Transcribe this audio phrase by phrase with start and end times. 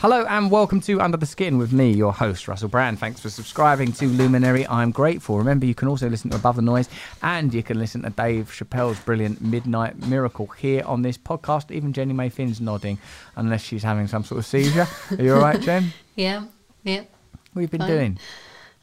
[0.00, 2.98] Hello and welcome to Under the Skin with me, your host, Russell Brand.
[2.98, 4.66] Thanks for subscribing to Luminary.
[4.66, 5.36] I'm grateful.
[5.36, 6.88] Remember, you can also listen to Above the Noise
[7.22, 11.70] and you can listen to Dave Chappelle's brilliant Midnight Miracle here on this podcast.
[11.70, 12.98] Even Jenny May Finn's nodding,
[13.36, 14.88] unless she's having some sort of seizure.
[15.10, 15.92] Are you all right, Jen?
[16.16, 16.44] Yeah,
[16.82, 17.02] yeah.
[17.52, 17.88] What have you been Fine.
[17.88, 18.18] doing?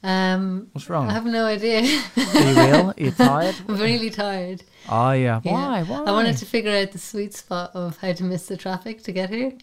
[0.03, 1.09] Um, What's wrong?
[1.09, 1.79] I have no idea.
[1.79, 2.89] Are you ill?
[2.89, 3.55] Are you tired?
[3.67, 4.61] I'm really tired.
[4.87, 5.41] Oh, yeah.
[5.43, 5.51] Yeah.
[5.51, 5.83] Why?
[5.83, 6.03] Why?
[6.03, 9.11] I wanted to figure out the sweet spot of how to miss the traffic to
[9.11, 9.53] get here.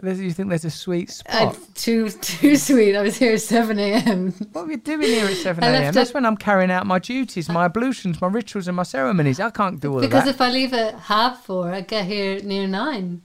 [0.00, 1.58] There's, you think there's a sweet I, spot?
[1.74, 2.96] too too sweet.
[2.96, 4.32] I was here at seven a.m.
[4.52, 5.94] What are you doing here at 7 a.m.?
[5.94, 9.38] That's when I'm carrying out my duties, my ablutions, my rituals, and my ceremonies.
[9.38, 10.30] I can't do all Because that.
[10.30, 13.22] if I leave at half four, I get here near nine.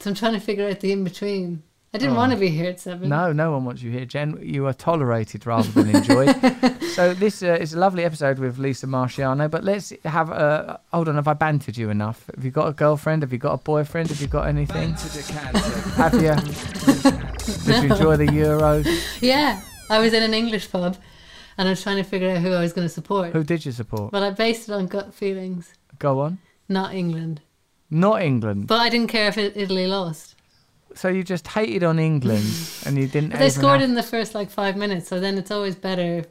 [0.00, 1.62] So I'm trying to figure out the in between.
[1.94, 2.18] I didn't Oh.
[2.20, 3.10] want to be here at seven.
[3.10, 4.38] No, no one wants you here, Jen.
[4.40, 6.34] You are tolerated rather than enjoyed.
[6.94, 9.50] so this uh, is a lovely episode with Lisa Marchiano.
[9.50, 10.80] But let's have a.
[10.92, 12.30] Hold on, have I bantered you enough?
[12.34, 13.22] Have you got a girlfriend?
[13.22, 14.08] Have you got a boyfriend?
[14.08, 14.94] Have you got anything?
[14.94, 16.34] have you?
[17.64, 18.86] Did you enjoy the Euros?
[19.20, 20.96] Yeah, I was in an English pub,
[21.58, 23.32] and I was trying to figure out who I was going to support.
[23.34, 24.12] Who did you support?
[24.12, 26.38] Well, I based it on gut feelings, Go on.
[26.70, 27.42] not England.
[27.90, 28.66] Not England.
[28.66, 30.31] But I didn't care if Italy lost.
[30.94, 32.44] So you just hated on England
[32.86, 33.30] and you didn't.
[33.34, 36.24] They scored have- in the first like five minutes, so then it's always better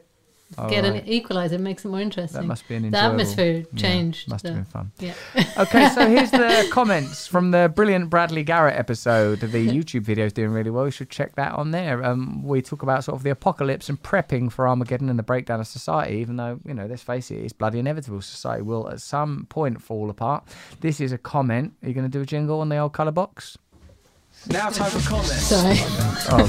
[0.58, 1.02] Oh, get right.
[1.02, 1.54] an equalizer.
[1.54, 2.42] It makes it more interesting.
[2.42, 3.08] That must be an the enjoyable.
[3.12, 4.28] atmosphere Yeah, changed.
[4.28, 4.92] must have been fun.
[4.98, 5.14] Yeah.
[5.56, 9.40] Okay, so here's the comments from the brilliant Bradley Garrett episode.
[9.40, 10.84] The YouTube video is doing really well.
[10.84, 12.04] You should check that on there.
[12.04, 15.58] Um, we talk about sort of the apocalypse and prepping for Armageddon and the breakdown
[15.58, 18.20] of society, even though, you know, let's face it, it's bloody inevitable.
[18.20, 20.44] Society will at some point fall apart.
[20.80, 21.72] This is a comment.
[21.82, 23.56] Are you going to do a jingle on the old colour box?
[24.48, 25.42] Now time for comments.
[25.42, 25.76] Sorry.
[26.30, 26.46] Oh,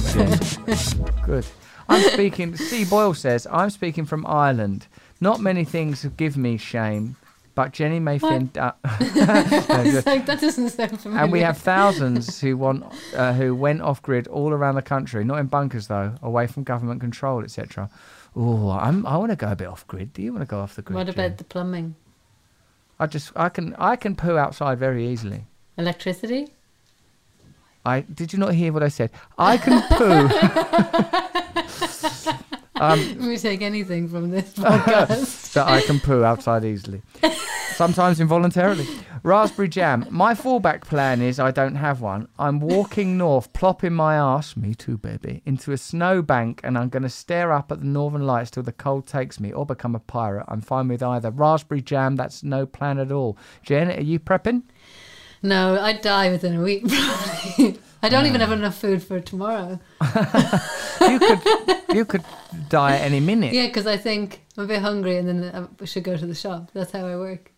[0.66, 1.16] Jim.
[1.26, 1.46] Good.
[1.88, 2.56] I'm speaking.
[2.56, 2.86] C.
[2.86, 4.88] Boyle says, I'm speaking from Ireland.
[5.22, 7.16] Not many things give me shame,
[7.56, 8.56] but Jenny Mayfin.
[8.58, 11.24] Uh, No, like that doesn't sound familiar.
[11.24, 12.84] and we have thousands who want
[13.16, 16.64] uh, who went off grid all around the country, not in bunkers though, away from
[16.64, 17.90] government control, etc.
[18.36, 20.14] Oh, I'm I want to go a bit off grid.
[20.14, 20.96] Do you want to go off the grid?
[20.96, 21.14] What Jen?
[21.14, 21.96] about the plumbing,
[23.00, 25.46] I just I can I can poo outside very easily.
[25.78, 26.48] electricity?
[27.86, 29.12] I did you not hear what I said?
[29.38, 30.30] I can poo.
[32.84, 35.54] um, me take anything from this podcast.
[35.54, 37.02] that I can poo outside easily.
[37.76, 38.88] Sometimes involuntarily.
[39.24, 40.06] Raspberry jam.
[40.10, 42.28] My fallback plan is I don't have one.
[42.38, 47.04] I'm walking north, plopping my ass, me too, baby, into a snowbank, and I'm going
[47.04, 50.00] to stare up at the northern lights till the cold takes me, or become a
[50.00, 50.46] pirate.
[50.50, 51.32] I'm fine with either.
[51.32, 52.16] Raspberry jam.
[52.16, 53.38] That's no plan at all.
[53.64, 54.64] Jen, are you prepping?
[55.44, 56.88] No, I'd die within a week.
[56.88, 57.80] Probably.
[58.02, 58.54] I don't even have mm.
[58.54, 59.80] enough food for tomorrow.
[61.02, 61.42] You could,
[61.94, 62.24] you could
[62.70, 63.54] die any minute.
[63.54, 66.36] Yeah, because I think I'm a bit hungry, and then I should go to the
[66.36, 66.72] shop.
[66.74, 67.52] That's how I work.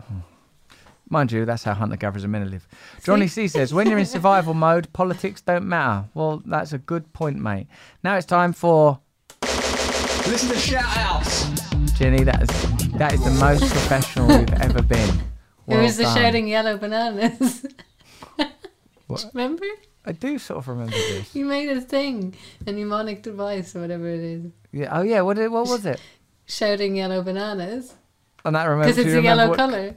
[1.08, 2.66] Mind you, that's how hunter gatherers are meant to live.
[3.04, 6.08] Johnny C says, when you're in survival mode, politics don't matter.
[6.12, 7.68] Well, that's a good point, mate.
[8.02, 8.98] Now it's time for
[9.42, 11.46] Listen to shout outs.
[11.94, 12.22] Jenny.
[12.24, 15.22] That is that is the most professional we've ever been.
[15.68, 16.24] Who Well was the um, done.
[16.24, 17.66] shouting yellow bananas?
[19.06, 19.24] What?
[19.32, 19.64] Remember?
[20.04, 21.34] I do sort of remember this.
[21.34, 22.34] You made a thing,
[22.66, 24.52] a mnemonic device or whatever it is.
[24.70, 24.88] Yeah.
[24.98, 25.22] Oh yeah.
[25.22, 25.98] What did, what was it?
[26.46, 27.94] Shouting yellow bananas.
[28.44, 28.84] And that remember.
[28.92, 29.96] Because it's a yellow colour.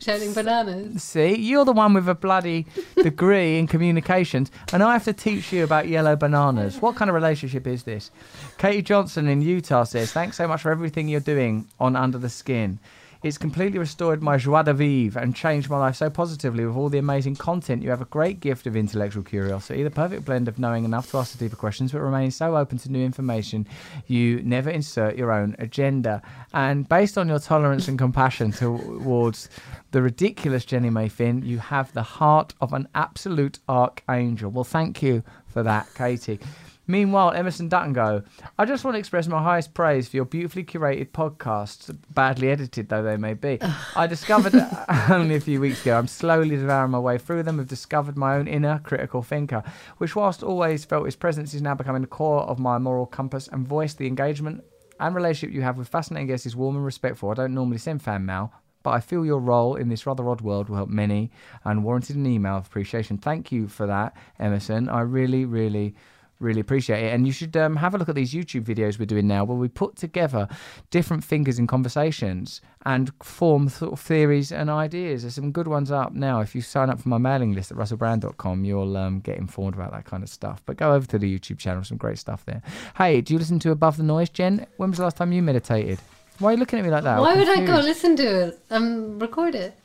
[0.00, 1.02] Shouting bananas.
[1.02, 2.66] See, you're the one with a bloody
[3.02, 6.80] degree in communications, and I have to teach you about yellow bananas.
[6.80, 8.12] What kind of relationship is this?
[8.58, 12.28] Katie Johnson in Utah says, Thanks so much for everything you're doing on Under the
[12.28, 12.78] Skin.
[13.24, 16.90] It's completely restored my joie de vivre and changed my life so positively with all
[16.90, 17.82] the amazing content.
[17.82, 21.16] You have a great gift of intellectual curiosity, the perfect blend of knowing enough to
[21.16, 23.66] ask the deeper questions, but remaining so open to new information.
[24.08, 26.20] You never insert your own agenda.
[26.52, 29.48] And based on your tolerance and compassion towards
[29.92, 34.50] the ridiculous Jenny May Finn, you have the heart of an absolute archangel.
[34.50, 36.40] Well, thank you for that, Katie.
[36.86, 38.22] Meanwhile, Emerson Dutton go,
[38.58, 42.88] I just want to express my highest praise for your beautifully curated podcasts, badly edited
[42.88, 43.58] though they may be.
[43.96, 44.54] I discovered
[45.10, 45.98] only a few weeks ago.
[45.98, 47.58] I'm slowly devouring my way through them.
[47.58, 49.62] I've discovered my own inner critical thinker,
[49.98, 53.48] which, whilst always felt his presence, is now becoming the core of my moral compass
[53.48, 53.94] and voice.
[53.94, 54.62] The engagement
[55.00, 57.30] and relationship you have with fascinating guests is warm and respectful.
[57.30, 60.42] I don't normally send fan mail, but I feel your role in this rather odd
[60.42, 61.30] world will help many
[61.64, 63.16] and warranted an email of appreciation.
[63.16, 64.88] Thank you for that, Emerson.
[64.88, 65.94] I really, really,
[66.40, 67.12] really appreciate it.
[67.14, 69.56] And you should um, have a look at these YouTube videos we're doing now where
[69.56, 70.48] we put together
[70.90, 75.22] different fingers in conversations and form sort of theories and ideas.
[75.22, 76.40] There's some good ones up now.
[76.40, 79.92] If you sign up for my mailing list at russellbrand.com, you'll um, get informed about
[79.92, 80.62] that kind of stuff.
[80.66, 82.62] But go over to the YouTube channel, some great stuff there.
[82.96, 84.66] Hey, do you listen to Above the Noise, Jen?
[84.76, 85.98] When was the last time you meditated?
[86.40, 87.20] Why are you looking at me like that?
[87.20, 89.78] Why would I go listen to it and record it?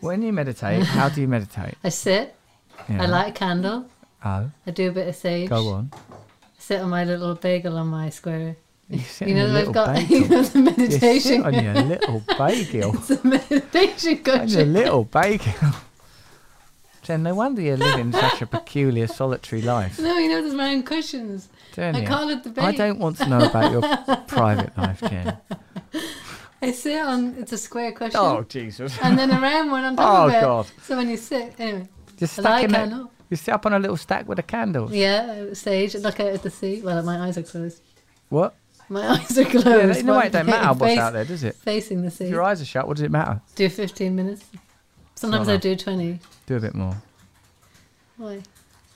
[0.00, 1.74] When you meditate, how do you meditate?
[1.84, 2.34] I sit,
[2.88, 3.02] Yeah.
[3.02, 3.86] I light a candle,
[4.24, 5.48] Oh, I do a bit of sage.
[5.48, 5.90] go on.
[6.58, 8.56] Sit on my little bagel on my square.
[8.88, 10.16] You You know your that I've little got bagel.
[10.18, 11.20] you know, the You meditation.
[11.20, 12.94] sit on your little bagel.
[12.94, 14.40] it's a meditation cushion.
[14.40, 15.52] on your little bagel.
[17.02, 19.98] Jen, no wonder you're living such a peculiar, solitary life.
[19.98, 21.50] No, you know there's round cushions.
[21.74, 22.06] Don't I you?
[22.06, 22.64] call it the bagel.
[22.68, 23.82] I don't want to know about your
[24.26, 25.36] private life, Jen.
[26.62, 28.18] I sit on it's a square cushion.
[28.18, 28.96] Oh, Jesus.
[29.02, 30.40] And then a round one on top Oh, of it.
[30.40, 30.66] God.
[30.82, 31.88] So when you sit, anyway,
[32.24, 33.06] stuck in it.
[33.34, 34.94] You sit up on a little stack with a candle.
[34.94, 35.96] Yeah, sage.
[35.96, 36.80] Look out at the sea.
[36.82, 37.82] Well, my eyes are closed.
[38.28, 38.54] What?
[38.88, 39.66] My eyes are closed.
[39.66, 41.56] Yeah, in a way, but it don't matter what's face- out there, does it?
[41.56, 42.26] Facing the sea.
[42.26, 43.40] If your eyes are shut, what does it matter?
[43.56, 44.44] Do 15 minutes.
[45.16, 46.20] Sometimes I do 20.
[46.46, 46.94] Do a bit more.
[48.18, 48.40] Why?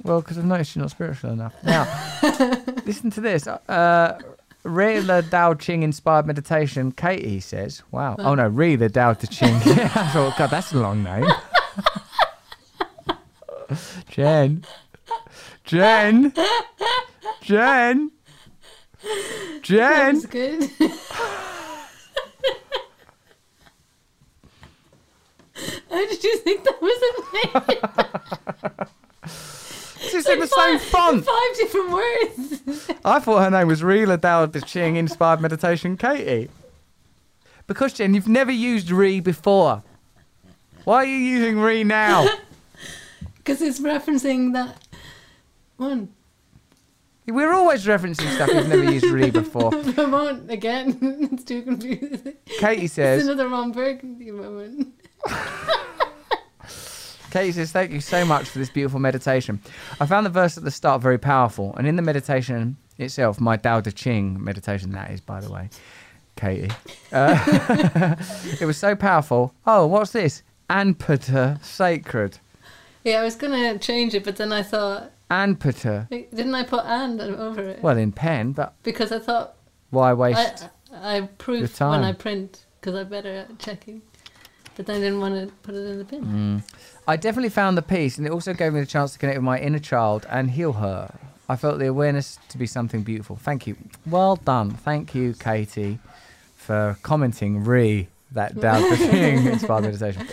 [0.04, 1.54] Well, because I've noticed you're not spiritual enough.
[1.64, 1.82] Now,
[2.86, 3.48] listen to this.
[3.48, 4.20] Uh,
[4.62, 6.92] Re the Dao Ching inspired meditation.
[6.92, 8.14] Katie says, "Wow.
[8.20, 9.54] Oh no, Re the Dao Ching.
[9.76, 11.24] yeah, I thought, God, that's a long name.
[14.08, 14.64] Jen,
[15.64, 16.32] Jen,
[17.42, 18.10] Jen,
[19.62, 20.14] Jen.
[20.14, 20.70] That's good.
[25.90, 28.88] How did you think that was a name?
[30.10, 31.24] It's in the same font.
[31.24, 32.88] Five different words.
[33.04, 36.50] I thought her name was Reela Dao De Ching Inspired Meditation Katie.
[37.66, 39.82] Because, Jen, you've never used Re before.
[40.84, 42.26] Why are you using Re now?
[43.48, 44.76] Because it's referencing that
[45.78, 46.12] one.
[47.26, 49.70] We're always referencing stuff we've never used really before.
[49.96, 50.98] Won't again.
[51.32, 52.34] it's too confusing.
[52.58, 54.92] Katie says It's another Ron Burgundy moment.
[57.30, 59.62] Katie says, thank you so much for this beautiful meditation.
[59.98, 63.56] I found the verse at the start very powerful, and in the meditation itself, my
[63.56, 65.70] Dao De Ching meditation, that is, by the way,
[66.36, 66.70] Katie,
[67.12, 68.14] uh,
[68.60, 69.54] it was so powerful.
[69.66, 70.42] Oh, what's this?
[70.68, 72.40] Anpata sacred.
[73.08, 76.10] Yeah, I was gonna change it, but then I thought, Anpata.
[76.10, 77.82] wait, didn't I put and over it?
[77.82, 79.54] Well, in pen, but Because I thought
[79.90, 80.68] why waste?
[80.92, 84.02] I I proof when I print because I'm better at checking.
[84.76, 86.24] But then I didn't want to put it in the bin.
[86.24, 86.62] Mm.
[87.08, 89.44] I definitely found the piece, and it also gave me the chance to connect with
[89.44, 91.12] my inner child and heal her.
[91.48, 93.36] I felt the awareness to be something beautiful.
[93.36, 93.76] Thank you.
[94.06, 94.70] Well done.
[94.70, 95.98] Thank you, Katie,
[96.54, 100.28] for commenting re that Dao De Ching inspired meditation.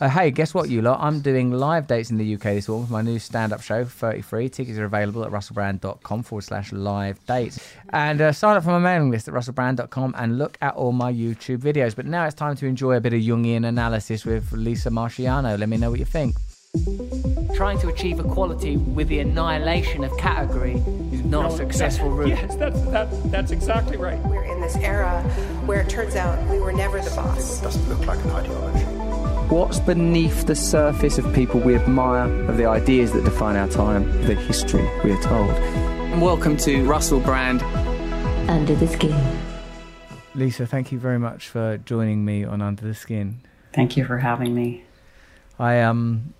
[0.00, 0.98] Uh, hey, guess what, you lot?
[0.98, 3.84] I'm doing live dates in the UK this autumn with my new stand up show,
[3.84, 4.48] 33.
[4.48, 7.60] Tickets are available at russellbrand.com forward slash live dates.
[7.90, 11.12] And uh, sign up for my mailing list at russellbrand.com and look at all my
[11.12, 11.94] YouTube videos.
[11.94, 15.58] But now it's time to enjoy a bit of Jungian analysis with Lisa Marchiano.
[15.58, 16.34] Let me know what you think.
[17.54, 20.76] Trying to achieve equality with the annihilation of category
[21.12, 22.28] is not a successful route.
[22.28, 24.18] Yes, that's that, that's exactly right.
[24.20, 25.22] We're in this era
[25.66, 27.58] where it turns out we were never the boss.
[27.58, 28.89] It doesn't look like an ideology.
[29.50, 34.04] What's beneath the surface of people we admire, of the ideas that define our time,
[34.24, 35.50] the history we are told?
[36.22, 37.60] Welcome to Russell Brand.
[38.48, 39.38] Under the Skin.
[40.36, 43.40] Lisa, thank you very much for joining me on Under the Skin.
[43.72, 44.84] Thank you for having me.
[45.58, 46.32] I um,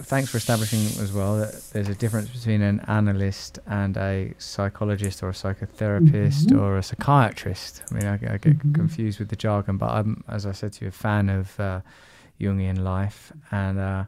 [0.00, 5.22] thanks for establishing as well that there's a difference between an analyst and a psychologist
[5.22, 7.82] or a psychotherapist or a psychiatrist.
[7.90, 10.84] I mean, I, I get confused with the jargon, but I'm, as I said to
[10.84, 11.80] you, a fan of uh,
[12.40, 14.04] Jungian life, and uh,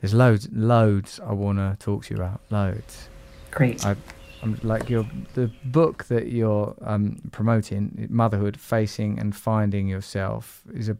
[0.00, 3.08] there's loads, loads I want to talk to you about, loads.
[3.50, 3.84] Great.
[3.84, 3.96] I,
[4.42, 10.88] I'm like your the book that you're um, promoting, motherhood, facing and finding yourself, is
[10.88, 10.96] a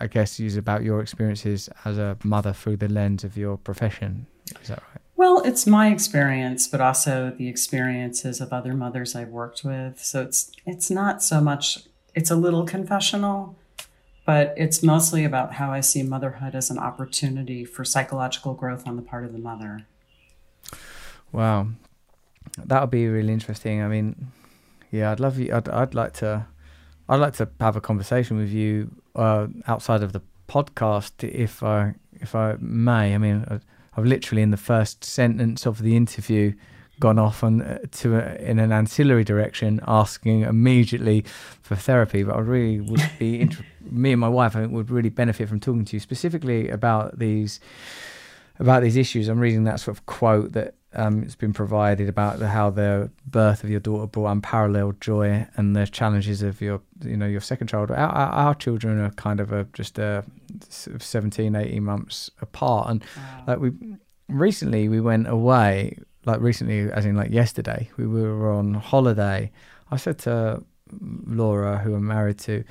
[0.00, 4.26] I guess is about your experiences as a mother through the lens of your profession.
[4.60, 5.00] Is that right?
[5.16, 10.00] Well, it's my experience, but also the experiences of other mothers I've worked with.
[10.00, 11.84] So it's it's not so much
[12.14, 13.56] it's a little confessional,
[14.26, 18.96] but it's mostly about how I see motherhood as an opportunity for psychological growth on
[18.96, 19.86] the part of the mother.
[21.30, 21.68] Wow,
[22.58, 23.82] that would be really interesting.
[23.82, 24.32] I mean,
[24.90, 25.54] yeah, I'd love you.
[25.54, 26.46] I'd I'd like to.
[27.08, 31.94] I'd like to have a conversation with you uh, outside of the podcast, if I
[32.20, 33.14] if I may.
[33.14, 33.60] I mean, I-
[33.96, 36.52] I've literally in the first sentence of the interview
[37.00, 41.24] gone off on uh, to a, in an ancillary direction, asking immediately
[41.62, 42.22] for therapy.
[42.24, 45.48] But I really would be inter- me and my wife I think would really benefit
[45.48, 47.60] from talking to you specifically about these
[48.58, 49.28] about these issues.
[49.28, 53.10] I'm reading that sort of quote that um, has been provided about the, how the
[53.26, 57.40] birth of your daughter brought unparalleled joy and the challenges of your, you know, your
[57.40, 57.90] second child.
[57.90, 60.24] Our, our, our children are kind of a, just a
[60.68, 62.90] sort 17, 18 months apart.
[62.90, 63.04] And
[63.46, 63.72] like we
[64.28, 69.50] recently we went away, like recently, as in like yesterday, we were on holiday.
[69.90, 70.62] I said to
[71.26, 72.64] Laura, who I'm married to,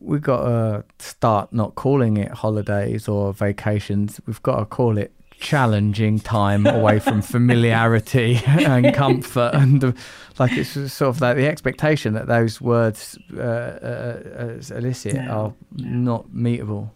[0.00, 4.20] we've got to start not calling it holidays or vacations.
[4.26, 9.92] We've got to call it challenging time away from familiarity and comfort and uh,
[10.38, 16.28] like it's sort of like the expectation that those words uh, uh, elicit are not
[16.28, 16.90] meetable.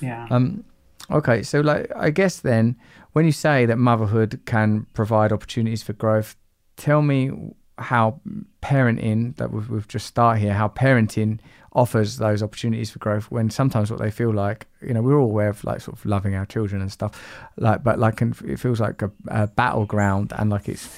[0.00, 0.26] Yeah.
[0.30, 0.64] um
[1.10, 2.76] okay so like i guess then
[3.12, 6.36] when you say that motherhood can provide opportunities for growth
[6.76, 7.30] tell me
[7.78, 8.20] how
[8.62, 11.38] parenting that we've, we've just started here how parenting
[11.76, 15.30] offers those opportunities for growth when sometimes what they feel like you know we're all
[15.30, 17.12] aware of like sort of loving our children and stuff
[17.58, 20.88] like but like it feels like a, a battleground and like it's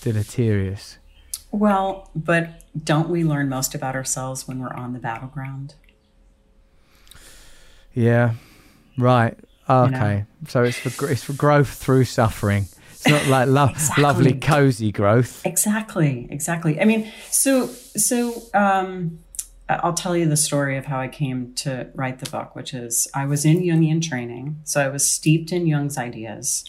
[0.00, 0.98] deleterious
[1.50, 5.74] well, but don't we learn most about ourselves when we're on the battleground?
[7.94, 8.34] yeah
[8.96, 9.34] right
[9.68, 9.84] You know?
[9.86, 14.02] okay so it's for it's for growth through suffering it's not like lo- Exactly.
[14.02, 16.80] lovely cozy growth Exactly, exactly.
[16.80, 19.20] I mean, so so um,
[19.68, 23.06] I'll tell you the story of how I came to write the book, which is
[23.14, 26.64] I was in Jungian training, so I was steeped in Jung's ideas,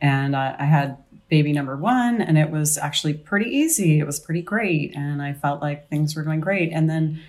[0.00, 4.00] and I, I had baby number one, and it was actually pretty easy.
[4.00, 7.20] It was pretty great, and I felt like things were going great, and then.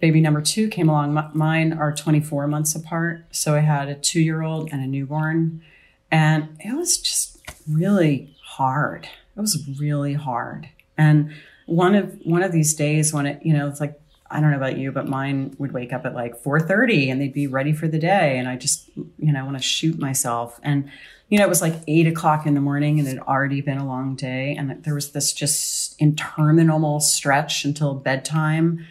[0.00, 1.32] Baby number two came along.
[1.34, 3.24] Mine are 24 months apart.
[3.32, 5.60] So I had a two year old and a newborn.
[6.08, 9.08] And it was just really hard.
[9.36, 10.68] It was really hard.
[10.96, 11.32] And
[11.66, 14.56] one of one of these days when it, you know, it's like I don't know
[14.56, 17.88] about you, but mine would wake up at like 4:30 and they'd be ready for
[17.88, 18.38] the day.
[18.38, 20.60] And I just, you know, I want to shoot myself.
[20.62, 20.90] And,
[21.28, 23.78] you know, it was like eight o'clock in the morning and it had already been
[23.78, 24.54] a long day.
[24.54, 28.86] And there was this just interminable stretch until bedtime.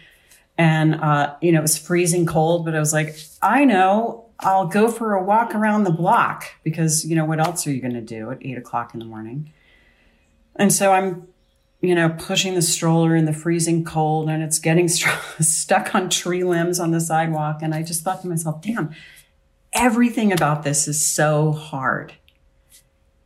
[0.56, 4.66] And, uh, you know, it was freezing cold, but I was like, I know I'll
[4.66, 7.94] go for a walk around the block because, you know, what else are you going
[7.94, 9.52] to do at eight o'clock in the morning?
[10.56, 11.28] And so I'm,
[11.80, 16.10] you know, pushing the stroller in the freezing cold and it's getting str- stuck on
[16.10, 17.60] tree limbs on the sidewalk.
[17.62, 18.90] And I just thought to myself, damn,
[19.72, 22.14] everything about this is so hard.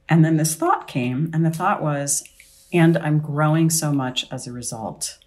[0.09, 2.23] And then this thought came, and the thought was,
[2.71, 5.19] and I'm growing so much as a result.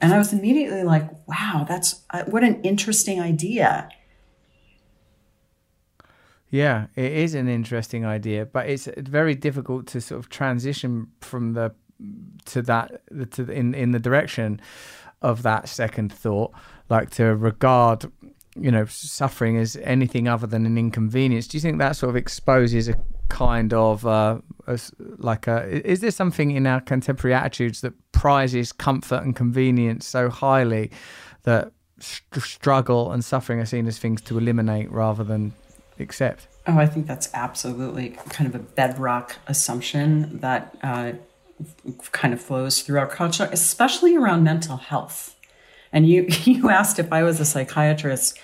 [0.00, 3.88] And I was immediately like, wow, that's uh, what an interesting idea.
[6.50, 11.52] Yeah, it is an interesting idea, but it's very difficult to sort of transition from
[11.52, 11.74] the
[12.46, 13.02] to that
[13.32, 14.60] to in in the direction
[15.22, 16.52] of that second thought,
[16.88, 18.10] like to regard
[18.56, 21.46] you know suffering as anything other than an inconvenience.
[21.46, 22.94] Do you think that sort of exposes a
[23.28, 24.38] kind of uh,
[25.18, 30.28] like a is there something in our contemporary attitudes that prizes comfort and convenience so
[30.28, 30.90] highly
[31.44, 35.52] that st- struggle and suffering are seen as things to eliminate rather than
[35.98, 36.46] accept?
[36.66, 41.12] Oh, I think that's absolutely kind of a bedrock assumption that uh,
[42.12, 45.36] kind of flows through our culture, especially around mental health.
[45.92, 48.38] And you, you asked if I was a psychiatrist.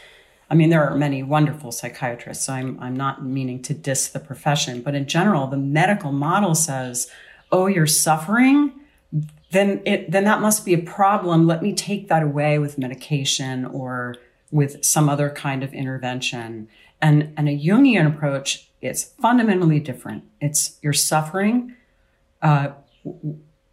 [0.48, 4.20] I mean, there are many wonderful psychiatrists, so I'm, I'm not meaning to diss the
[4.20, 7.10] profession, but in general, the medical model says,
[7.50, 8.72] oh, you're suffering?
[9.50, 11.46] Then it, then that must be a problem.
[11.46, 14.16] Let me take that away with medication or
[14.50, 16.68] with some other kind of intervention.
[17.00, 20.24] And, and a Jungian approach is fundamentally different.
[20.40, 21.74] It's you're suffering.
[22.42, 22.68] Uh,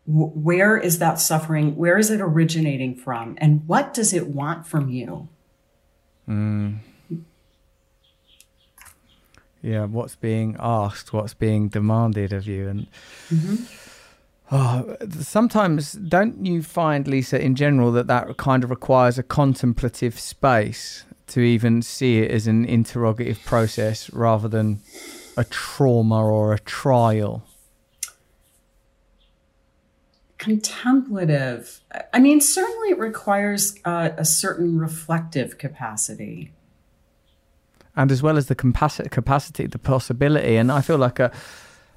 [0.06, 1.76] where is that suffering?
[1.76, 3.36] Where is it originating from?
[3.40, 5.30] And what does it want from you?
[6.28, 6.80] Mm.
[9.62, 12.88] yeah what's being asked what's being demanded of you and
[14.52, 20.18] oh, sometimes don't you find lisa in general that that kind of requires a contemplative
[20.18, 24.80] space to even see it as an interrogative process rather than
[25.36, 27.44] a trauma or a trial
[30.44, 31.80] Contemplative.
[32.14, 36.52] I mean, certainly it requires uh, a certain reflective capacity.
[37.96, 40.58] and as well as the capacity, capacity, the possibility.
[40.58, 41.32] And I feel like a,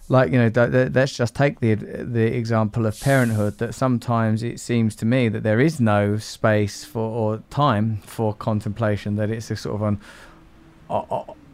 [0.09, 3.59] like you know, th- th- let's just take the the example of parenthood.
[3.59, 8.35] That sometimes it seems to me that there is no space for or time for
[8.35, 9.17] contemplation.
[9.17, 10.00] That it's a sort of an,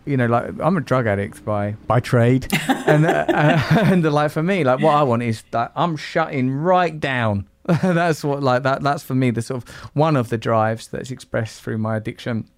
[0.05, 3.25] you know, like I'm a drug addict by by trade, and uh,
[3.71, 7.49] and like for me, like what I want is that I'm shutting right down.
[7.83, 8.83] that's what like that.
[8.83, 12.49] That's for me the sort of one of the drives that's expressed through my addiction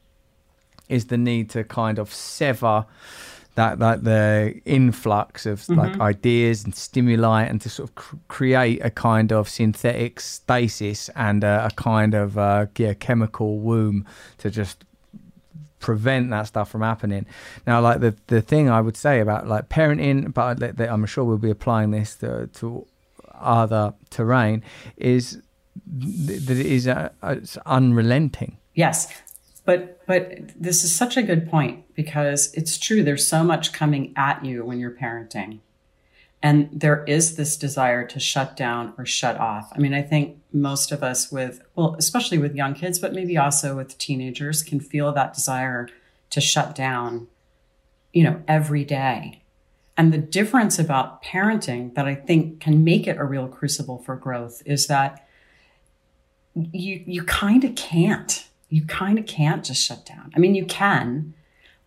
[0.89, 2.87] is the need to kind of sever
[3.55, 8.85] that that the influx of like ideas and stimuli and to sort of cr- create
[8.85, 14.05] a kind of synthetic stasis and a, a kind of uh, yeah chemical womb
[14.39, 14.85] to just
[15.85, 17.27] prevent that stuff from happening.
[17.67, 21.37] Now, like the the thing I would say about like parenting, but I'm sure we'll
[21.37, 22.87] be applying this to, to
[23.35, 24.63] other terrain,
[24.97, 25.43] is
[25.87, 28.57] that it is uh, it's unrelenting.
[28.75, 29.13] Yes,
[29.67, 30.23] but but
[30.57, 34.65] this is such a good point because it's true there's so much coming at you
[34.65, 35.61] when you're parenting
[36.43, 40.37] and there is this desire to shut down or shut off i mean i think
[40.55, 44.81] most of us with well especially with young kids but maybe also with teenagers can
[44.81, 45.89] feel that desire
[46.31, 47.27] to shut down
[48.13, 49.43] you know every day
[49.97, 54.17] and the difference about parenting that i think can make it a real crucible for
[54.17, 55.27] growth is that
[56.55, 60.33] you you kind of can't you kind of can't just shut down.
[60.35, 61.33] I mean, you can,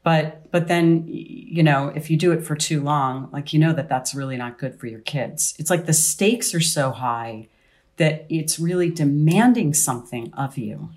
[0.04, 3.74] but but then you know if you do it for too long, like you know
[3.74, 5.54] that that's really not good for your kids.
[5.60, 7.50] It's like the stakes are so high
[7.98, 10.90] that it's really demanding something of you.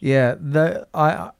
[0.00, 1.30] Yeah, the I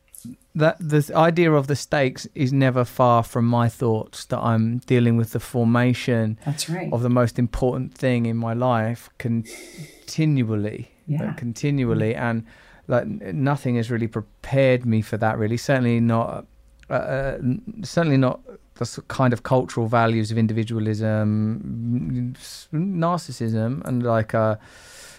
[0.55, 5.17] that the idea of the stakes is never far from my thoughts that I'm dealing
[5.17, 6.93] with the formation That's right.
[6.93, 11.33] of the most important thing in my life continually Yeah.
[11.33, 12.45] continually and
[12.87, 16.45] like nothing has really prepared me for that really certainly not
[16.93, 17.39] uh, uh,
[17.83, 18.41] certainly not
[18.75, 22.35] the kind of cultural values of individualism
[22.73, 24.57] narcissism and like uh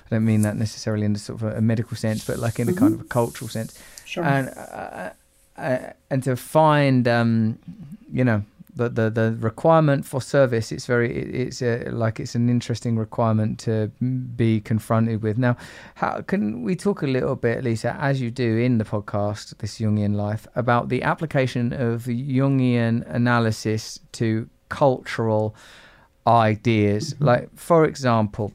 [0.06, 2.70] I don't mean that necessarily in a sort of a, medical sense but like in
[2.70, 4.24] a kind of a cultural sense Sure.
[4.24, 5.10] and uh,
[5.58, 7.58] uh, and to find um
[8.12, 8.44] you know
[8.76, 12.98] the, the the requirement for service it's very it, it's a, like it's an interesting
[12.98, 13.88] requirement to
[14.36, 15.56] be confronted with now
[15.96, 19.78] how can we talk a little bit lisa as you do in the podcast this
[19.80, 25.56] jungian life about the application of jungian analysis to cultural
[26.26, 28.52] ideas like for example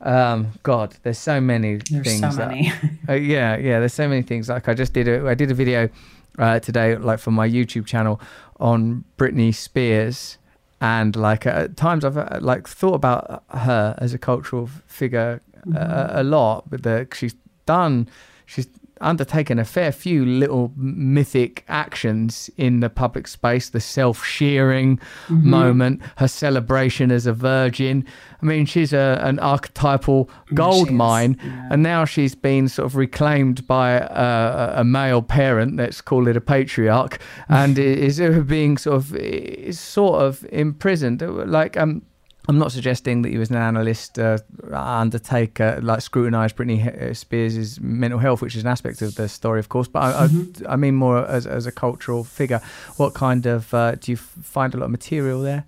[0.00, 2.72] um god there's so many There's things so that- many.
[3.08, 3.78] uh, yeah, yeah.
[3.78, 4.48] There's so many things.
[4.48, 5.90] Like I just did a I did a video
[6.38, 8.18] uh, today, like for my YouTube channel,
[8.60, 10.38] on Britney Spears,
[10.80, 15.40] and like at times I've uh, like thought about her as a cultural figure
[15.74, 17.34] uh, a lot, but the, she's
[17.66, 18.08] done,
[18.46, 18.68] she's
[19.00, 26.28] undertaken a fair few little mythic actions in the public space the self-shearing moment her
[26.28, 28.04] celebration as a virgin.
[28.42, 31.68] I mean she's a, an archetypal gold mine yeah.
[31.70, 36.36] and now she's been sort of reclaimed by a, a male parent let's call it
[36.36, 41.22] a patriarch and is being sort of is sort of imprisoned.
[41.22, 42.02] Like um
[42.48, 44.38] I'm not suggesting that you, was an analyst, uh,
[44.72, 49.28] undertake uh, like scrutinise Britney uh, Spears' mental health, which is an aspect of the
[49.28, 49.88] story, of course.
[49.88, 50.28] But I, I,
[50.70, 52.60] I mean more as, as a cultural figure.
[52.96, 55.64] What kind of uh, do you find a lot of material there?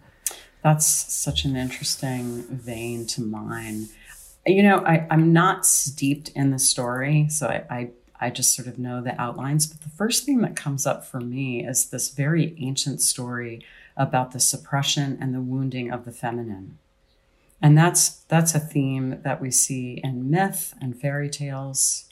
[0.62, 3.88] That's such an interesting vein to mine.
[4.46, 7.90] You know, I, I'm not steeped in the story, so I, I
[8.22, 9.66] I just sort of know the outlines.
[9.66, 13.64] But the first thing that comes up for me is this very ancient story
[13.96, 16.78] about the suppression and the wounding of the feminine.
[17.60, 22.08] And that's that's a theme that we see in myth and fairy tales.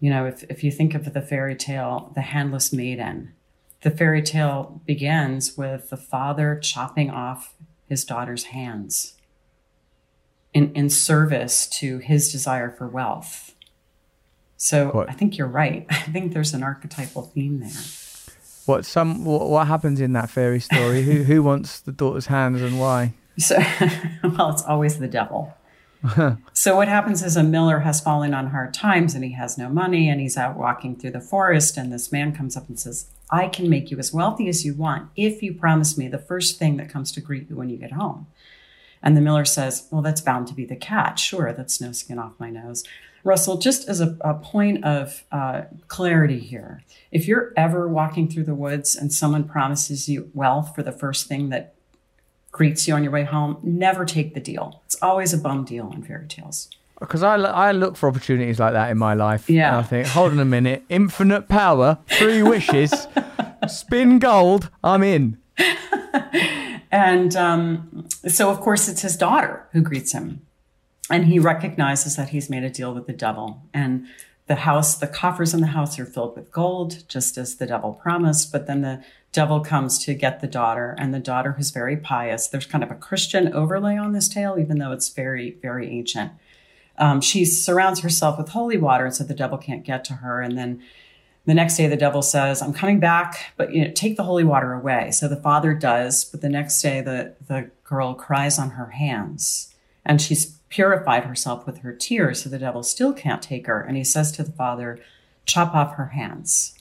[0.00, 3.34] You know, if, if you think of the fairy tale, The Handless Maiden,
[3.82, 7.54] the fairy tale begins with the father chopping off
[7.86, 9.14] his daughter's hands
[10.52, 13.54] in, in service to his desire for wealth.
[14.56, 15.10] So What?
[15.10, 15.86] I think you're right.
[15.90, 17.82] I think there's an archetypal theme there.
[18.66, 21.02] What some what, what happens in that fairy story?
[21.02, 23.14] who who wants the daughter's hands and why?
[23.38, 23.56] So,
[24.24, 25.54] well, it's always the devil.
[26.52, 29.68] so, what happens is a miller has fallen on hard times and he has no
[29.68, 31.76] money and he's out walking through the forest.
[31.76, 34.74] And this man comes up and says, I can make you as wealthy as you
[34.74, 37.78] want if you promise me the first thing that comes to greet you when you
[37.78, 38.26] get home.
[39.02, 41.18] And the miller says, Well, that's bound to be the cat.
[41.18, 42.84] Sure, that's no skin off my nose.
[43.24, 48.44] Russell, just as a, a point of uh, clarity here, if you're ever walking through
[48.44, 51.74] the woods and someone promises you wealth for the first thing that
[52.50, 54.82] greets you on your way home, never take the deal.
[54.86, 56.68] It's always a bum deal in fairy tales.
[56.98, 59.48] Because I, I look for opportunities like that in my life.
[59.50, 59.68] Yeah.
[59.68, 63.06] And I think, hold on a minute, infinite power, three wishes,
[63.66, 65.38] spin gold, I'm in.
[66.92, 70.42] And um, so, of course, it's his daughter who greets him.
[71.12, 73.62] And he recognizes that he's made a deal with the devil.
[73.74, 74.06] And
[74.46, 77.92] the house, the coffers in the house are filled with gold, just as the devil
[77.92, 78.50] promised.
[78.50, 82.48] But then the devil comes to get the daughter, and the daughter who's very pious.
[82.48, 86.32] There's kind of a Christian overlay on this tale, even though it's very, very ancient.
[86.98, 90.40] Um, she surrounds herself with holy water, so the devil can't get to her.
[90.40, 90.82] And then
[91.44, 94.44] the next day, the devil says, I'm coming back, but you know, take the holy
[94.44, 95.10] water away.
[95.10, 99.72] So the father does, but the next day, the, the girl cries on her hands
[100.04, 102.42] and she's purified herself with her tears.
[102.42, 103.80] So the devil still can't take her.
[103.82, 104.98] And he says to the father,
[105.44, 106.74] chop off her hands.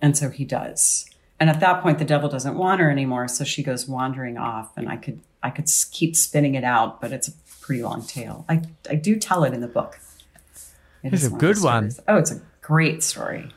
[0.00, 1.04] And so he does.
[1.38, 3.28] And at that point, the devil doesn't want her anymore.
[3.28, 7.12] So she goes wandering off and I could, I could keep spinning it out, but
[7.12, 8.46] it's a pretty long tale.
[8.48, 9.98] I, I do tell it in the book.
[11.02, 11.90] It It's a good one.
[12.08, 13.50] Oh, it's a Great story.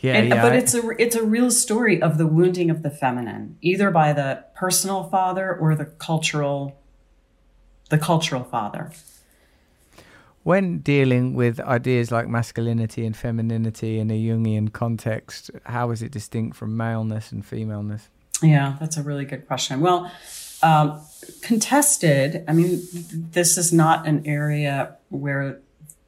[0.00, 0.40] Yeah, And- yeah.
[0.42, 4.14] but it's a it's a real story of the wounding of the feminine, either by
[4.14, 6.74] the personal father or the cultural
[7.92, 8.90] the cultural father.
[10.44, 16.10] when dealing with ideas like masculinity and femininity in a Jungian context, how is it
[16.10, 18.08] distinct from maleness and femaleness?
[18.42, 19.80] Yeah, that's a really good question.
[19.80, 20.10] Well,
[20.62, 21.00] um,
[21.42, 22.44] contested.
[22.48, 22.80] I mean,
[23.36, 25.60] this is not an area where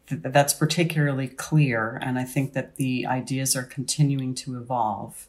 [0.08, 5.28] th- that's particularly clear, and I think that the ideas are continuing to evolve.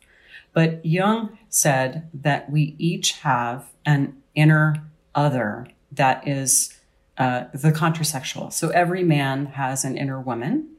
[0.54, 6.78] But Jung said that we each have an inner other that is
[7.18, 8.52] uh, the contrasexual.
[8.52, 10.70] So every man has an inner woman,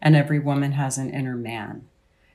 [0.00, 1.88] and every woman has an inner man.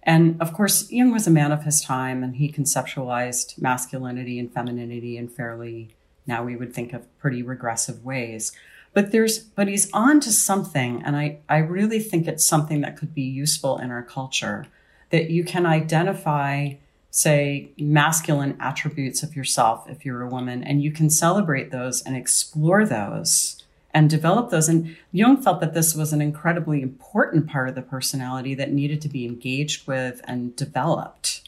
[0.03, 4.51] And of course, Jung was a man of his time and he conceptualized masculinity and
[4.51, 8.51] femininity in fairly, now we would think of pretty regressive ways.
[8.93, 11.01] But there's, but he's on to something.
[11.03, 14.65] And I, I really think it's something that could be useful in our culture
[15.11, 16.73] that you can identify,
[17.11, 22.15] say, masculine attributes of yourself if you're a woman, and you can celebrate those and
[22.15, 23.61] explore those
[23.93, 24.69] and develop those.
[24.69, 29.01] And Jung felt that this was an incredibly important part of the personality that needed
[29.01, 31.41] to be engaged with and developed.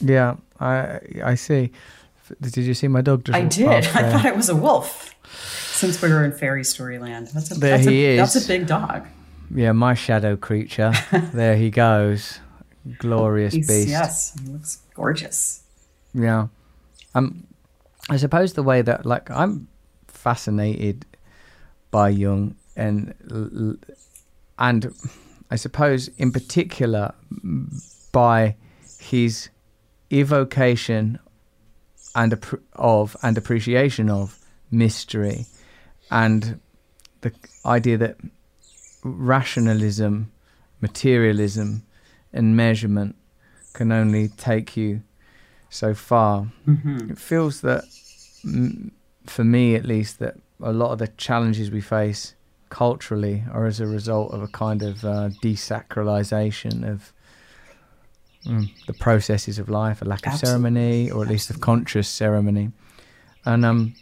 [0.00, 1.72] Yeah, I I see.
[2.40, 3.84] Did you see my dog just I did.
[3.84, 5.14] past I thought it was a wolf.
[5.72, 8.32] Since we were in fairy storyland, that's a There that's he a, is.
[8.32, 9.06] That's a big dog.
[9.52, 10.92] Yeah, my shadow creature.
[11.34, 12.38] there he goes.
[12.98, 13.88] Glorious He's, beast.
[13.88, 15.62] yes, he looks gorgeous.
[16.14, 16.48] Yeah.
[17.14, 17.46] Um,
[18.08, 19.68] I suppose the way that, like, I'm
[20.08, 21.06] fascinated
[21.90, 23.14] by Jung, and
[24.58, 24.94] and
[25.50, 27.14] I suppose in particular
[28.12, 28.56] by
[28.98, 29.48] his
[30.12, 31.18] evocation
[32.14, 32.38] and
[32.74, 34.38] of and appreciation of
[34.70, 35.46] mystery,
[36.10, 36.60] and
[37.20, 37.32] the
[37.66, 38.16] idea that
[39.02, 40.30] rationalism,
[40.80, 41.82] materialism,
[42.32, 43.16] and measurement
[43.72, 45.02] can only take you
[45.68, 46.48] so far.
[47.10, 47.84] It feels that,
[49.26, 52.34] for me at least, that a lot of the challenges we face
[52.68, 57.12] culturally are as a result of a kind of uh, desacralization of
[58.46, 60.46] mm, the processes of life, a lack of Absolutely.
[60.46, 62.70] ceremony, or at least of conscious ceremony.
[63.44, 63.94] And um,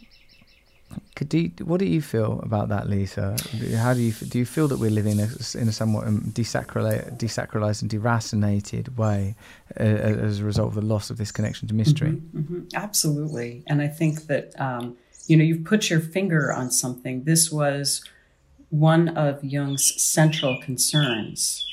[1.19, 3.35] could you, what do you feel about that, Lisa?
[3.75, 4.39] How do you do?
[4.39, 9.35] You feel that we're living in a, in a somewhat um, desacralized and deracinated way
[9.77, 12.11] uh, as a result of the loss of this connection to mystery?
[12.11, 13.65] hmm Absolutely.
[13.67, 14.95] And I think that, um,
[15.27, 17.25] you know, you've put your finger on something.
[17.25, 18.01] This was
[18.69, 21.67] one of Jung's central concerns.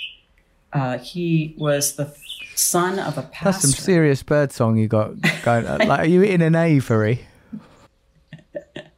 [0.73, 2.13] Uh, he was the
[2.57, 3.45] son of a pastor.
[3.45, 5.13] That's some serious bird song you got
[5.45, 5.67] going.
[5.87, 7.21] like, are you eating an aviary?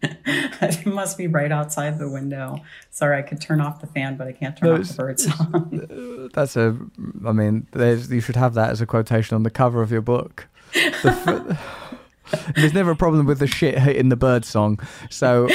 [0.02, 2.61] it must be right outside the window.
[2.90, 6.30] Sorry, I could turn off the fan, but I can't turn off the bird song.
[6.34, 6.78] That's a.
[7.26, 10.48] I mean, you should have that as a quotation on the cover of your book.
[10.72, 11.58] The
[12.54, 14.78] there's never a problem with the shit hitting the bird song.
[15.11, 15.48] So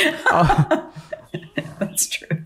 [1.80, 2.44] That's true.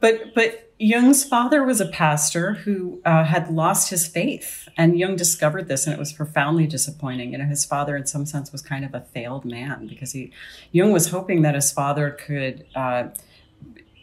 [0.00, 5.16] But but Jung's father was a pastor who uh, had lost his faith, and Jung
[5.16, 7.32] discovered this, and it was profoundly disappointing.
[7.32, 10.32] You know, his father, in some sense, was kind of a failed man because he
[10.72, 12.66] Jung was hoping that his father could.
[12.74, 13.08] Uh,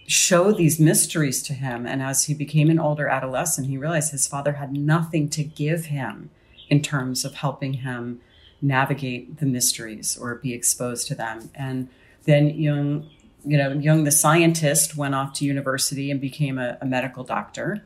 [0.06, 4.28] show these mysteries to him and as he became an older adolescent he realized his
[4.28, 6.30] father had nothing to give him
[6.68, 8.20] in terms of helping him
[8.62, 11.88] navigate the mysteries or be exposed to them and
[12.26, 13.10] then Jung
[13.46, 17.86] you know, Jung, the scientist, went off to university and became a, a medical doctor.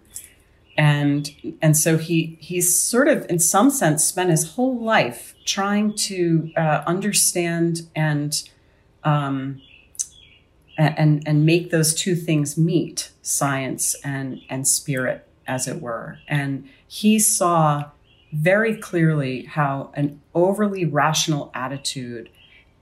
[0.78, 5.96] And and so he he's sort of, in some sense, spent his whole life trying
[5.96, 8.48] to uh, understand and
[9.04, 9.62] um,
[10.78, 16.20] and and make those two things meet, science and and spirit, as it were.
[16.28, 17.90] And he saw
[18.32, 22.30] very clearly how an overly rational attitude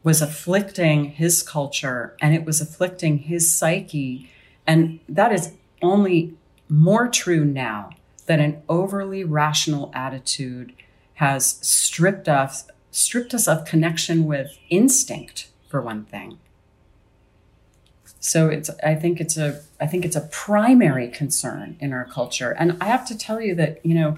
[0.04, 4.30] was afflicting his culture and it was afflicting his psyche.
[4.68, 6.36] And that is only
[6.70, 7.92] more true now
[8.26, 10.74] that an overly rational attitude
[11.16, 16.40] has stripped us stripped us of connection with instinct for one thing.
[18.20, 22.52] So it's I think it's a I think it's a primary concern in our culture.
[22.52, 24.18] And I have to tell you that, you know,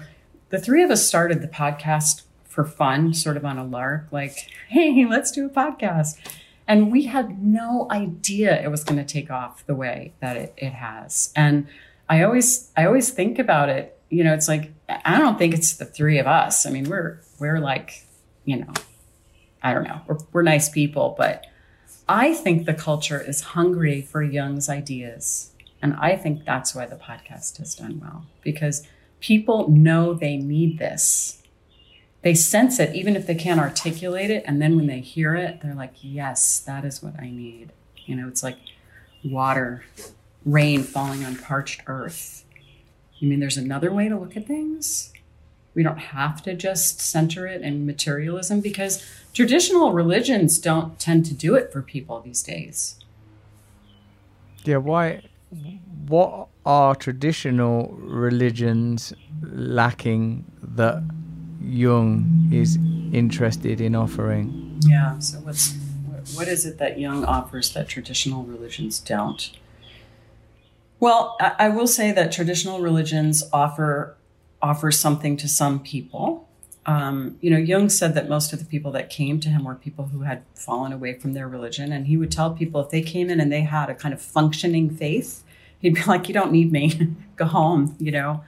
[0.50, 4.48] the three of us started the podcast for fun, sort of on a lark, like,
[4.68, 6.18] hey, let's do a podcast.
[6.66, 10.54] And we had no idea it was going to take off the way that it,
[10.56, 11.32] it has.
[11.34, 11.66] And
[12.08, 15.74] I always I always think about it, you know, it's like I don't think it's
[15.74, 16.66] the three of us.
[16.66, 18.06] I mean, we're we're like,
[18.44, 18.72] you know,
[19.62, 21.46] I don't know, we're, we're nice people, but
[22.08, 25.52] I think the culture is hungry for Jung's ideas.
[25.82, 28.86] And I think that's why the podcast has done well because
[29.20, 31.42] people know they need this.
[32.22, 34.42] They sense it, even if they can't articulate it.
[34.46, 37.72] And then when they hear it, they're like, yes, that is what I need.
[38.06, 38.58] You know, it's like
[39.24, 39.84] water,
[40.52, 42.44] rain falling on parched earth.
[43.18, 45.12] You mean there's another way to look at things?
[45.74, 51.34] We don't have to just center it in materialism because traditional religions don't tend to
[51.34, 52.96] do it for people these days.
[54.64, 55.22] Yeah, why?
[56.06, 61.02] What are traditional religions lacking that
[61.62, 62.76] Jung is
[63.12, 64.80] interested in offering?
[64.86, 65.18] Yeah.
[65.18, 65.74] So what's
[66.34, 69.50] what is it that Jung offers that traditional religions don't?
[71.00, 74.16] Well, I, will say that traditional religions offer
[74.60, 76.48] offer something to some people.
[76.86, 79.76] Um, you know, Jung said that most of the people that came to him were
[79.76, 83.02] people who had fallen away from their religion, and he would tell people if they
[83.02, 85.44] came in and they had a kind of functioning faith,
[85.78, 88.42] he'd be like, "You don't need me, go home," you know,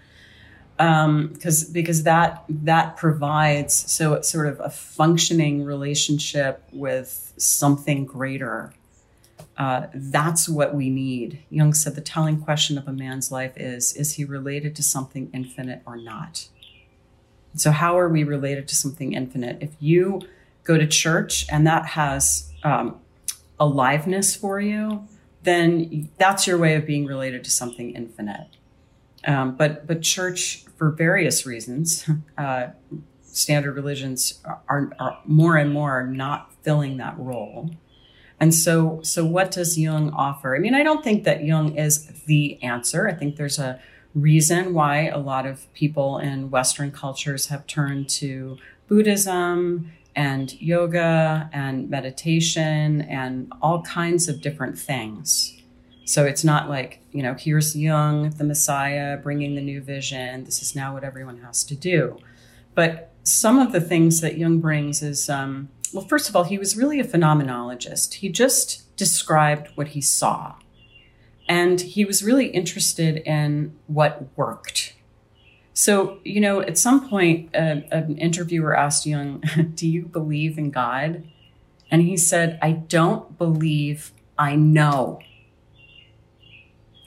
[0.77, 8.07] because um, because that that provides so it's sort of a functioning relationship with something
[8.07, 8.73] greater.
[9.61, 11.43] Uh, that's what we need.
[11.51, 15.29] Jung said the telling question of a man's life is: Is he related to something
[15.35, 16.49] infinite or not?
[17.55, 19.59] So, how are we related to something infinite?
[19.61, 20.23] If you
[20.65, 23.01] go to church and that has um,
[23.59, 25.07] aliveness for you,
[25.43, 28.57] then that's your way of being related to something infinite.
[29.27, 32.69] Um, but but church, for various reasons, uh,
[33.21, 37.69] standard religions are, are more and more not filling that role.
[38.41, 40.57] And so so what does Jung offer?
[40.57, 43.07] I mean, I don't think that Jung is the answer.
[43.07, 43.79] I think there's a
[44.15, 48.57] reason why a lot of people in Western cultures have turned to
[48.89, 55.57] Buddhism and yoga and meditation and all kinds of different things.
[56.05, 60.43] So it's not like, you know, here's Jung, the Messiah, bringing the new vision.
[60.43, 62.19] This is now what everyone has to do.
[62.75, 66.59] But some of the things that Jung brings is, um, well, first of all, he
[66.59, 68.15] was really a phenomenologist.
[68.15, 70.55] He just described what he saw.
[71.49, 74.95] And he was really interested in what worked.
[75.73, 79.43] So, you know, at some point, uh, an interviewer asked Jung,
[79.75, 81.25] Do you believe in God?
[81.91, 85.21] And he said, I don't believe, I know.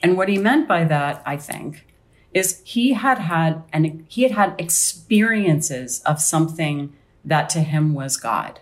[0.02, 1.86] And what he meant by that, I think,
[2.34, 6.92] is he had had and he had had experiences of something
[7.24, 8.60] that to him was God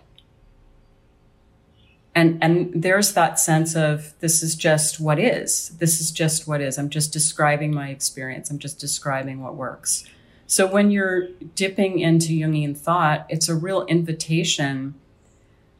[2.15, 5.69] and and there's that sense of this is just what is.
[5.79, 6.77] This is just what is.
[6.77, 8.49] I'm just describing my experience.
[8.49, 10.05] I'm just describing what works.
[10.45, 14.95] So when you're dipping into jungian thought it's a real invitation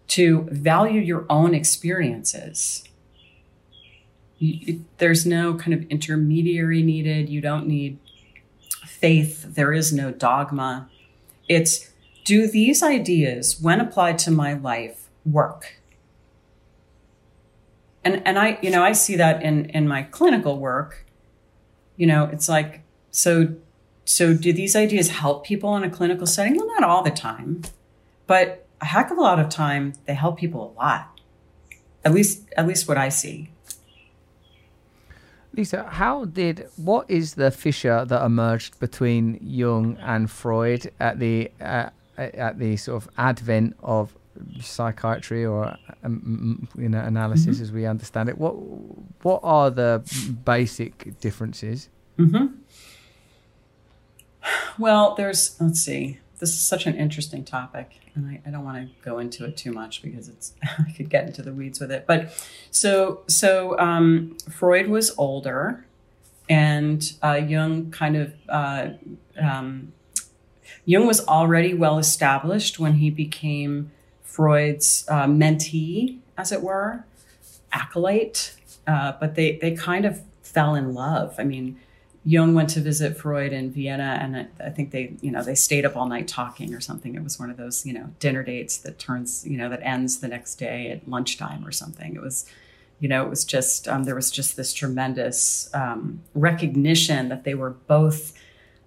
[0.07, 2.83] to value your own experiences.
[4.97, 7.29] There's no kind of intermediary needed.
[7.29, 7.99] You don't need
[8.85, 9.55] faith.
[9.55, 10.89] There is no dogma.
[11.47, 11.91] It's
[12.25, 15.77] do these ideas when applied to my life work
[18.03, 21.05] and and I you know I see that in in my clinical work.
[21.97, 23.55] You know, it's like so
[24.05, 26.57] so do these ideas help people in a clinical setting?
[26.57, 27.61] Well, not all the time,
[28.27, 31.19] but a heck of a lot of time they help people a lot.
[32.03, 33.49] At least at least what I see.
[35.55, 41.51] Lisa, how did what is the fissure that emerged between Jung and Freud at the
[41.61, 44.15] uh, at the sort of advent of
[44.61, 47.63] psychiatry or um, you know analysis mm-hmm.
[47.63, 48.37] as we understand it.
[48.37, 48.53] What
[49.23, 50.03] what are the
[50.45, 51.89] basic differences?
[52.17, 52.47] Mm-hmm.
[54.77, 56.19] Well, there's let's see.
[56.39, 59.55] This is such an interesting topic, and I, I don't want to go into it
[59.55, 62.05] too much because it's I could get into the weeds with it.
[62.07, 62.33] But
[62.71, 65.85] so so um, Freud was older,
[66.49, 68.33] and uh, Jung kind of.
[68.49, 68.89] Uh,
[69.39, 69.93] um,
[70.85, 73.91] Jung was already well established when he became
[74.33, 77.05] Freud's uh, mentee, as it were,
[77.71, 78.55] acolyte,
[78.87, 81.35] uh, but they, they kind of fell in love.
[81.37, 81.79] I mean,
[82.25, 85.53] Jung went to visit Freud in Vienna, and I, I think they, you know, they
[85.53, 87.13] stayed up all night talking or something.
[87.13, 90.17] It was one of those, you know, dinner dates that turns, you know, that ends
[90.17, 92.15] the next day at lunchtime or something.
[92.15, 92.47] It was,
[92.99, 97.53] you know, it was just um, there was just this tremendous um, recognition that they
[97.53, 98.33] were both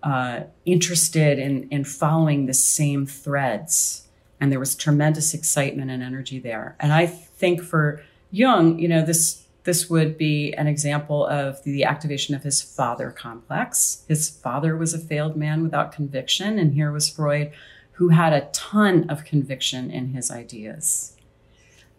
[0.02, 4.05] uh, interested in in following the same threads
[4.40, 6.76] and there was tremendous excitement and energy there.
[6.80, 11.82] And I think for Jung, you know, this this would be an example of the
[11.82, 14.04] activation of his father complex.
[14.06, 17.50] His father was a failed man without conviction, and here was Freud,
[17.92, 21.16] who had a ton of conviction in his ideas.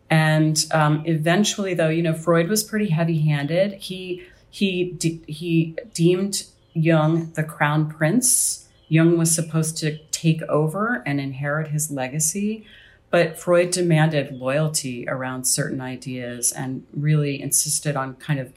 [0.09, 3.73] And um, eventually, though, you know, Freud was pretty heavy-handed.
[3.73, 8.67] He he de- he deemed Jung the crown prince.
[8.87, 12.65] Jung was supposed to take over and inherit his legacy,
[13.11, 18.51] but Freud demanded loyalty around certain ideas and really insisted on kind of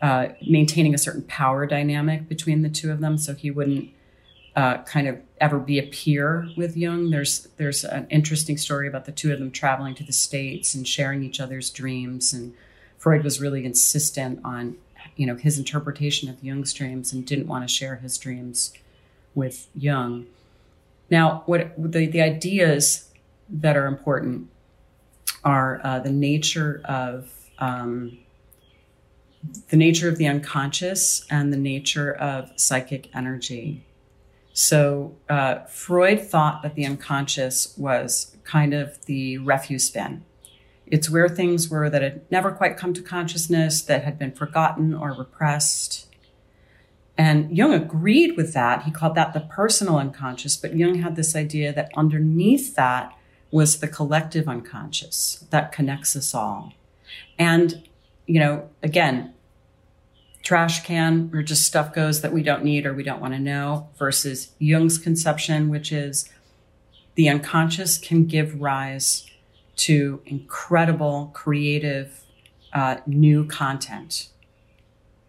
[0.00, 3.90] uh, maintaining a certain power dynamic between the two of them, so he wouldn't
[4.56, 7.10] uh, kind of ever be a peer with Jung.
[7.10, 10.86] There's there's an interesting story about the two of them traveling to the states and
[10.88, 12.54] sharing each other's dreams, and
[12.98, 14.76] Freud was really insistent on
[15.14, 18.72] you know his interpretation of Jung's dreams and didn't want to share his dreams
[19.34, 20.26] with Jung.
[21.12, 23.10] Now, what the, the ideas
[23.50, 24.48] that are important
[25.44, 28.18] are uh, the nature of um,
[29.68, 33.84] the nature of the unconscious and the nature of psychic energy.
[34.54, 40.24] So uh, Freud thought that the unconscious was kind of the refuse bin.
[40.86, 44.94] It's where things were that had never quite come to consciousness, that had been forgotten
[44.94, 46.06] or repressed.
[47.18, 48.84] And Jung agreed with that.
[48.84, 53.14] He called that the personal unconscious, but Jung had this idea that underneath that
[53.50, 56.72] was the collective unconscious that connects us all.
[57.38, 57.86] And,
[58.26, 59.34] you know, again,
[60.42, 63.38] trash can where just stuff goes that we don't need or we don't want to
[63.38, 66.28] know versus Jung's conception, which is
[67.14, 69.26] the unconscious can give rise
[69.76, 72.24] to incredible, creative,
[72.72, 74.28] uh, new content.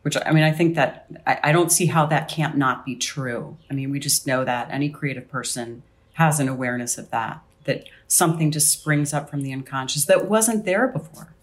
[0.03, 2.95] Which I mean, I think that I, I don't see how that can't not be
[2.95, 3.57] true.
[3.71, 7.85] I mean, we just know that any creative person has an awareness of that, that
[8.07, 11.33] something just springs up from the unconscious that wasn't there before.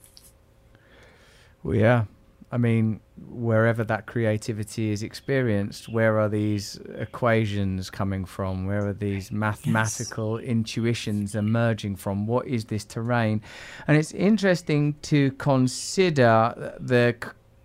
[1.63, 2.05] Well, yeah.
[2.53, 8.67] I mean, wherever that creativity is experienced, where are these equations coming from?
[8.67, 10.49] Where are these mathematical yes.
[10.49, 12.27] intuitions emerging from?
[12.27, 13.41] What is this terrain?
[13.87, 17.15] And it's interesting to consider the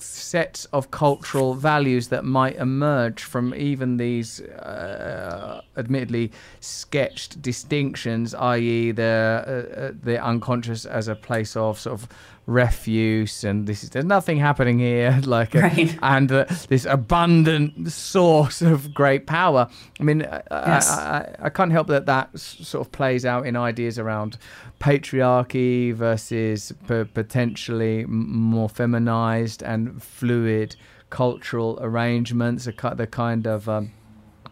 [0.05, 8.91] sets of cultural values that might emerge from even these uh, admittedly sketched distinctions, i.e.,
[8.91, 12.07] the uh, uh, the unconscious as a place of sort of
[12.47, 15.97] refuse and this is there's nothing happening here like a, right.
[16.03, 19.67] and uh, this abundant source of great power
[19.99, 20.89] i mean yes.
[20.89, 24.37] I, I, I, can't help that that sort of plays out in ideas around
[24.79, 30.75] patriarchy versus p- potentially more feminized and fluid
[31.09, 33.91] cultural arrangements the kind of um,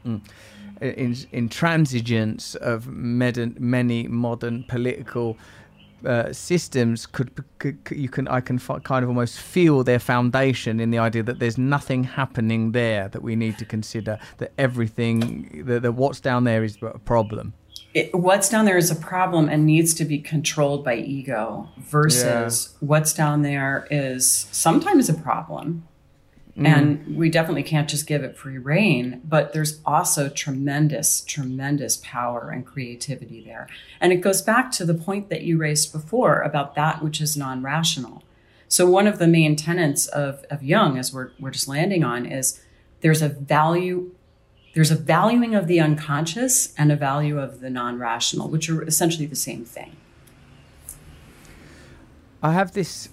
[0.03, 0.19] mm,
[0.82, 5.38] in, intransigence of med- many modern political
[6.05, 10.79] uh, systems could, could, you can I can f- kind of almost feel their foundation
[10.79, 15.63] in the idea that there's nothing happening there that we need to consider that everything
[15.65, 17.53] that, that what's down there is a problem.
[17.93, 22.69] It, what's down there is a problem and needs to be controlled by ego versus
[22.71, 22.87] yeah.
[22.87, 25.87] what's down there is sometimes a problem
[26.57, 26.67] Mm.
[26.67, 32.51] And we definitely can't just give it free reign, but there's also tremendous, tremendous power
[32.51, 33.67] and creativity there.
[33.99, 37.35] And it goes back to the point that you raised before about that which is
[37.35, 38.23] non rational.
[38.67, 42.25] So, one of the main tenets of, of Jung, as we're, we're just landing on,
[42.25, 42.61] is
[43.01, 44.11] there's a value.
[44.75, 48.83] There's a valuing of the unconscious and a value of the non rational, which are
[48.83, 49.95] essentially the same thing.
[52.43, 53.09] I have this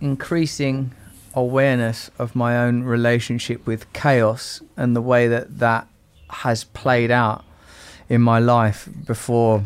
[0.00, 0.92] increasing
[1.34, 5.86] awareness of my own relationship with chaos and the way that that
[6.28, 7.44] has played out
[8.08, 9.64] in my life before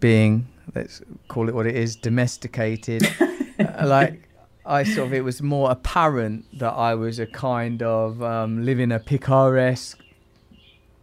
[0.00, 3.02] being let's call it what it is domesticated
[3.84, 4.28] like
[4.64, 8.92] I sort of it was more apparent that I was a kind of um, living
[8.92, 9.98] a picaresque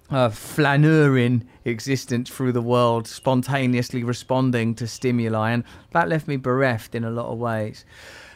[0.10, 6.96] uh, flaneuring existence through the world, spontaneously responding to stimuli, and that left me bereft
[6.96, 7.84] in a lot of ways.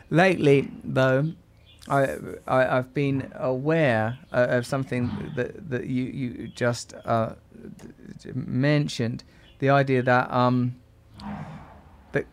[0.10, 1.32] Lately, though,
[1.90, 2.16] I,
[2.48, 7.34] I have been aware uh, of something that that you you just uh,
[8.34, 9.24] mentioned,
[9.60, 10.76] the idea that um
[12.12, 12.28] that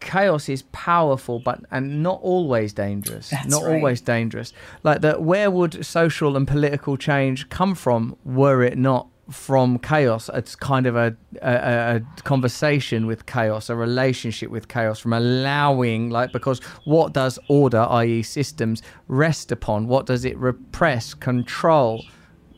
[0.00, 3.30] chaos is powerful, but and not always dangerous.
[3.30, 3.74] That's not right.
[3.74, 4.54] always dangerous.
[4.82, 10.30] Like that, where would social and political change come from were it not from chaos.
[10.32, 16.10] It's kind of a, a, a, conversation with chaos, a relationship with chaos, from allowing,
[16.10, 19.86] like, because what does order, i.e., systems, rest upon?
[19.86, 22.04] What does it repress, control?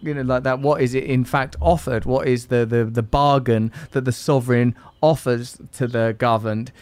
[0.03, 0.61] You know, like that.
[0.61, 2.05] What is it in fact offered?
[2.05, 6.73] What is the, the, the bargain that the sovereign offers to the governed?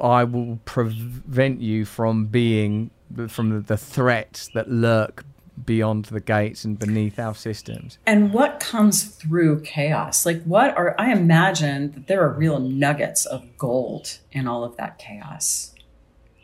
[0.00, 2.90] I will prevent you from being
[3.28, 5.24] from the threats that lurk
[5.64, 7.98] beyond the gates and beneath our systems.
[8.06, 10.24] And what comes through chaos?
[10.24, 14.76] Like, what are, I imagine that there are real nuggets of gold in all of
[14.76, 15.74] that chaos.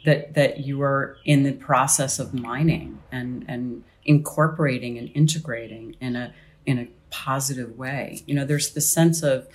[0.04, 6.16] that that you are in the process of mining and and incorporating and integrating in
[6.16, 6.32] a
[6.64, 8.22] in a positive way.
[8.26, 9.48] You know, there's the sense of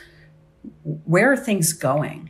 [0.84, 2.30] where are things going?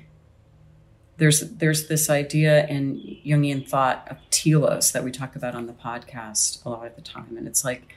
[1.23, 5.71] There's there's this idea in Jungian thought of telos that we talk about on the
[5.73, 7.95] podcast a lot of the time, and it's like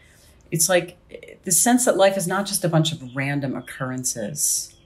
[0.52, 0.96] it's like
[1.42, 4.76] the sense that life is not just a bunch of random occurrences,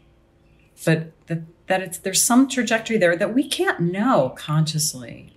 [0.87, 5.35] but that that it's there's some trajectory there that we can't know consciously.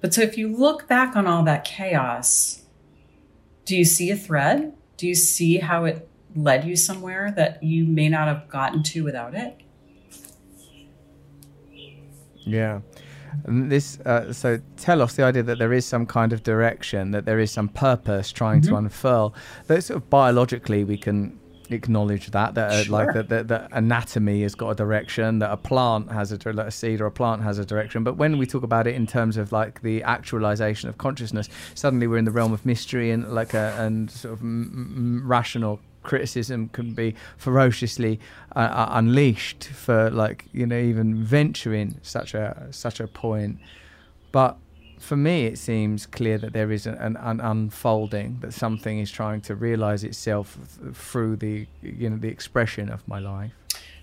[0.00, 2.62] But so if you look back on all that chaos,
[3.66, 4.72] do you see a thread?
[4.96, 9.04] Do you see how it led you somewhere that you may not have gotten to
[9.04, 9.60] without it?
[12.48, 12.80] Yeah.
[13.44, 17.24] And this, uh, so telos the idea that there is some kind of direction, that
[17.26, 19.34] there is some purpose trying to unfurl.
[19.66, 21.38] That sort of biologically we can
[21.70, 23.22] acknowledge that that uh, like Sure.
[23.22, 26.70] that, that that anatomy has got a direction, that a plant has a like a
[26.70, 28.02] seed or a plant has a direction.
[28.02, 32.06] But when we talk about it in terms of like the actualization of consciousness, suddenly
[32.06, 35.80] we're in the realm of mystery and like a and sort of m- m- rational
[36.08, 38.18] criticism can be ferociously
[38.56, 43.58] uh, uh, unleashed for like you know even venturing such a such a point
[44.32, 44.56] but
[44.98, 49.40] for me it seems clear that there is an, an, unfolding that something is trying
[49.40, 50.58] to realize itself
[50.94, 53.52] through the you know the expression of my life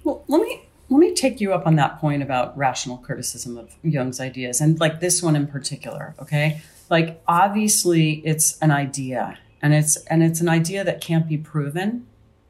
[0.05, 3.75] Well, let me let me take you up on that point about rational criticism of
[3.83, 6.61] Jung's ideas and like this one in particular, okay?
[6.91, 12.05] Like obviously it's an idea and it's and it's an idea that can't be proven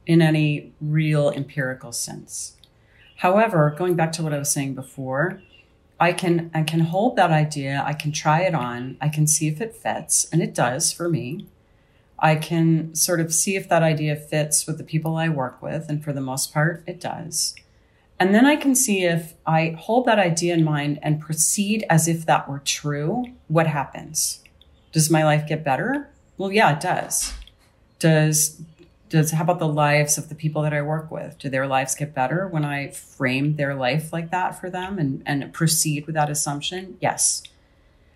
[0.05, 2.57] in any real empirical sense.
[3.19, 5.41] However, going back to what I was saying before,
[5.97, 9.47] I can I can hold that idea, I can try it on, I can see
[9.47, 11.47] if it fits, and it does for me.
[12.19, 15.85] I can sort of see if that idea fits with the people I work with,
[15.87, 17.55] and for the most part, it does.
[18.19, 22.09] And then I can see if I hold that idea in mind and proceed as
[22.09, 24.43] if that were true, what happens?
[24.91, 26.09] Does my life get better?
[26.37, 27.33] Well, yeah, it does.
[27.99, 28.61] Does
[29.09, 31.37] does how about the lives of the people that I work with?
[31.37, 35.21] Do their lives get better when I frame their life like that for them and,
[35.25, 36.97] and proceed with that assumption?
[36.99, 37.43] Yes.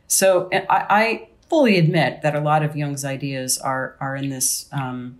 [0.07, 4.67] So I, I fully admit that a lot of Jung's ideas are are in this
[4.71, 5.19] um,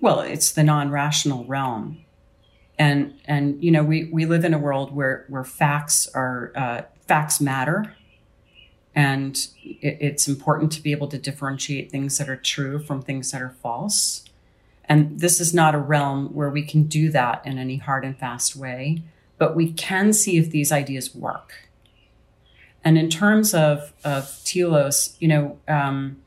[0.00, 1.98] well, it's the non-rational realm.
[2.78, 6.82] And and you know, we, we live in a world where where facts are uh,
[7.06, 7.94] facts matter.
[8.94, 13.30] And it, it's important to be able to differentiate things that are true from things
[13.30, 14.24] that are false.
[14.84, 18.18] And this is not a realm where we can do that in any hard and
[18.18, 19.02] fast way,
[19.38, 21.68] but we can see if these ideas work.
[22.84, 26.22] And in terms of, of telos, you know, um,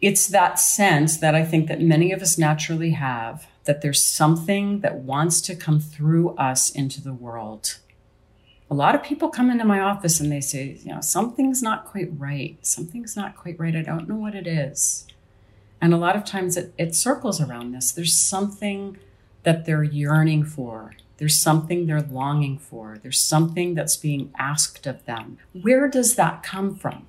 [0.00, 4.80] it's that sense that I think that many of us naturally have that there's something
[4.80, 7.78] that wants to come through us into the world.
[8.68, 11.84] A lot of people come into my office and they say, you know, something's not
[11.84, 12.58] quite right.
[12.66, 13.76] Something's not quite right.
[13.76, 15.06] I don't know what it is.
[15.80, 17.92] And a lot of times it, it circles around this.
[17.92, 18.98] There's something
[19.44, 20.94] that they're yearning for.
[21.18, 22.98] There's something they're longing for.
[23.00, 25.38] There's something that's being asked of them.
[25.52, 27.06] Where does that come from?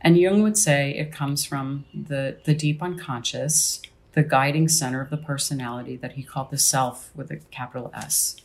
[0.00, 3.82] And Jung would say it comes from the, the deep unconscious,
[4.12, 8.36] the guiding center of the personality that he called the self with a capital S.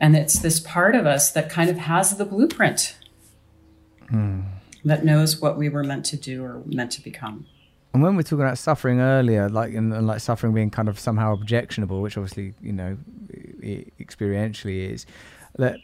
[0.00, 2.96] And it's this part of us that kind of has the blueprint
[4.84, 7.46] that knows what we were meant to do or meant to become.
[7.92, 10.98] and when we're talking about suffering earlier like and, and like suffering being kind of
[10.98, 12.96] somehow objectionable which obviously you know
[14.00, 15.04] experientially is
[15.58, 15.76] that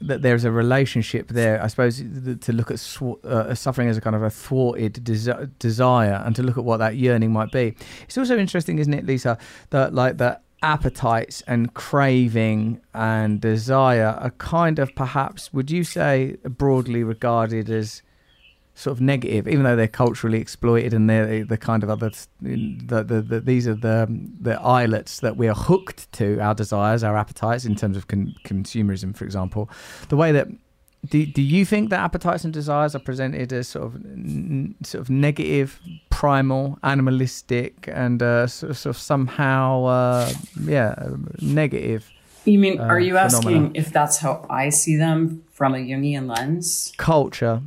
[0.00, 1.62] that there's a relationship there.
[1.62, 1.98] I suppose
[2.40, 6.34] to look at sw- uh, suffering as a kind of a thwarted desi- desire, and
[6.34, 7.76] to look at what that yearning might be.
[8.02, 9.38] It's also interesting, isn't it, Lisa,
[9.70, 16.36] that like that appetites and craving and desire are kind of perhaps, would you say,
[16.44, 18.02] broadly regarded as
[18.74, 22.10] sort of negative, even though they're culturally exploited and they're the kind of other,
[22.40, 24.06] the, the, the, these are the
[24.40, 28.34] the islets that we are hooked to our desires, our appetites in terms of con-
[28.44, 29.68] consumerism, for example.
[30.08, 30.48] The way that
[31.08, 35.02] do, do you think that appetites and desires are presented as sort of n- sort
[35.02, 35.80] of negative,
[36.22, 40.32] primal, animalistic, and uh, sort, of, sort of somehow uh,
[40.64, 40.94] yeah
[41.40, 42.08] negative?
[42.44, 46.28] You mean, uh, are you asking if that's how I see them from a Jungian
[46.28, 46.92] lens?
[46.96, 47.60] culture.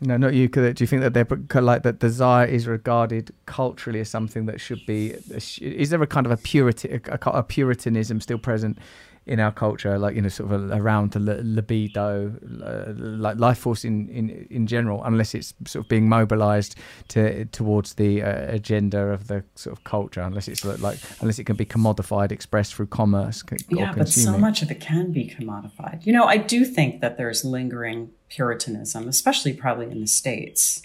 [0.00, 0.48] No, not you.
[0.48, 2.00] Do you think that they're like that?
[2.00, 5.14] Desire is regarded culturally as something that should be.
[5.60, 8.78] Is there a kind of a purity, a, a puritanism still present
[9.24, 12.32] in our culture, like you know, sort of around the libido,
[12.64, 16.76] uh, like life force in, in in general, unless it's sort of being mobilised
[17.08, 21.44] to towards the uh, agenda of the sort of culture, unless it's like unless it
[21.44, 23.44] can be commodified, expressed through commerce.
[23.68, 26.04] Yeah, but so much of it can be commodified.
[26.04, 30.82] You know, I do think that there's lingering Puritanism, especially probably in the States,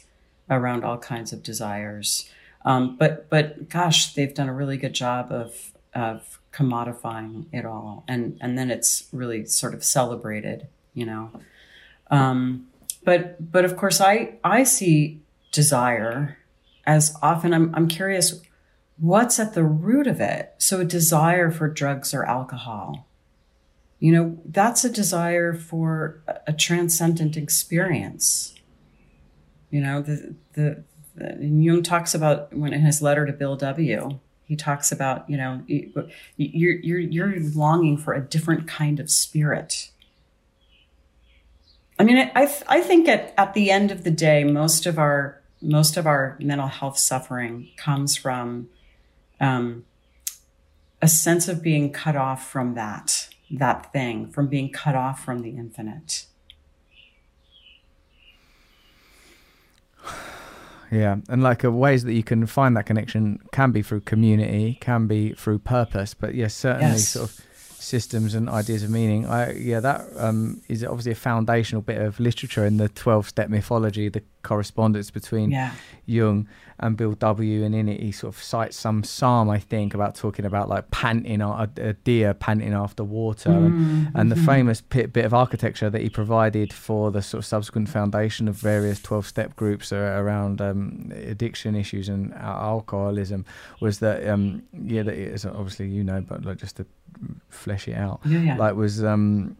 [0.49, 2.29] around all kinds of desires.
[2.65, 8.03] Um, but but gosh, they've done a really good job of of commodifying it all,
[8.07, 10.67] and and then it's really sort of celebrated.
[10.93, 11.31] You know,
[12.09, 12.67] um,
[13.03, 16.37] but but of course, I I see desire
[16.85, 17.53] as often.
[17.53, 18.41] I'm I'm curious
[18.97, 20.53] what's at the root of it.
[20.57, 23.07] So a desire for drugs or alcohol.
[23.99, 28.53] You know, that's a desire for a- transcendent experience.
[29.71, 30.83] You know, the, the,
[31.15, 34.19] the Jung talks about when in his letter to Bill W.
[34.47, 35.91] He talks about you know you-
[36.37, 39.91] you're you're you're longing for a different kind of spirit.
[41.99, 45.41] I mean, I I think at at the end of the day, most of our
[45.61, 48.69] most of our mental health suffering comes from
[49.39, 49.85] um,
[51.01, 55.41] a sense of being cut off from that that thing, from being cut off from
[55.41, 56.25] the infinite.
[60.91, 64.77] Yeah, and like uh, ways that you can find that connection can be through community,
[64.79, 67.09] can be through purpose, but yes, certainly Yes.
[67.09, 67.41] sort of
[67.79, 69.25] systems and ideas of meaning.
[69.25, 74.09] I yeah, that um, is obviously a foundational bit of literature in the twelve-step mythology,
[74.09, 75.71] the correspondence between Yeah.
[76.05, 76.47] Jung
[76.79, 77.63] and Bill W.
[77.65, 80.85] And in it, he sort of cites some psalm, I think, about talking about like
[80.91, 85.89] panting, a, a deer panting after water, and, and the famous bit, bit of architecture
[85.89, 90.61] that he provided for the sort of subsequent foundation of various 12 step groups around
[90.61, 93.43] um, addiction issues and alcoholism
[93.81, 96.85] was that, um, yeah, that is obviously you know, but like just to
[97.49, 98.57] flesh it out, Yeah, yeah.
[98.57, 99.03] like was.
[99.03, 99.57] Um,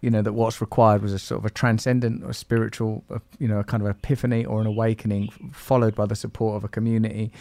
[0.00, 3.04] you know that what's required was a sort of a transcendent or spiritual
[3.38, 6.68] you know a kind of epiphany or an awakening followed by the support of a
[6.68, 7.32] community.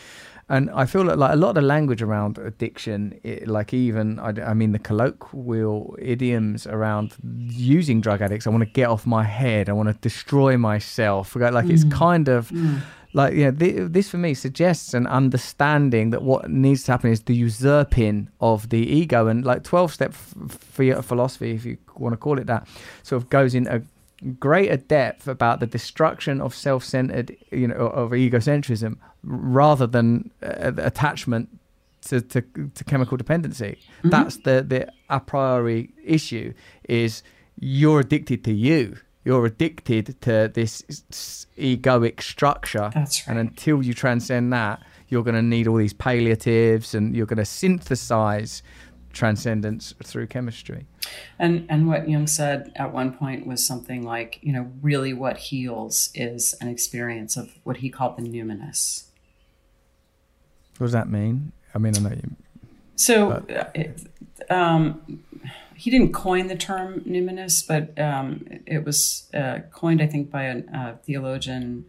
[0.51, 4.19] And i feel that like a lot of the language around addiction it, like even
[4.19, 9.23] I mean the colloquial idioms around using drug addicts i want to get off my
[9.23, 11.91] head i want to destroy myself like it's mm.
[11.91, 12.81] kind of mm.
[13.13, 17.21] Like yeah th- this for me suggests an understanding that what needs to happen is
[17.21, 19.27] the usurping of the ego.
[19.27, 22.67] And like 12 step f- philosophy if you want to call it that
[23.03, 23.81] sort of goes in a
[24.39, 31.49] greater depth about the destruction of self-centered you know of egocentrism rather than uh, attachment
[32.01, 32.41] to, to,
[32.75, 33.79] to chemical dependency.
[34.03, 36.53] That's the the a priori issue
[36.87, 37.23] is
[37.59, 40.81] you're addicted to you you're addicted to this
[41.57, 42.89] egoic structure.
[42.93, 47.25] That's and until you transcend that you're going to need all these palliatives and you're
[47.25, 48.63] going to synthesize
[49.11, 50.85] transcendence through chemistry.
[51.39, 55.37] And and what Jung said at one point was something like, you know, really what
[55.37, 59.05] heals is an experience of what he called the numinous.
[60.77, 61.51] what does that mean?
[61.73, 62.35] I mean i know you
[62.95, 64.01] So uh, it,
[64.49, 65.21] um,
[65.79, 70.43] he didn't coin the term numinous, but um, it was uh, coined, I think, by
[70.43, 71.85] a uh, theologian.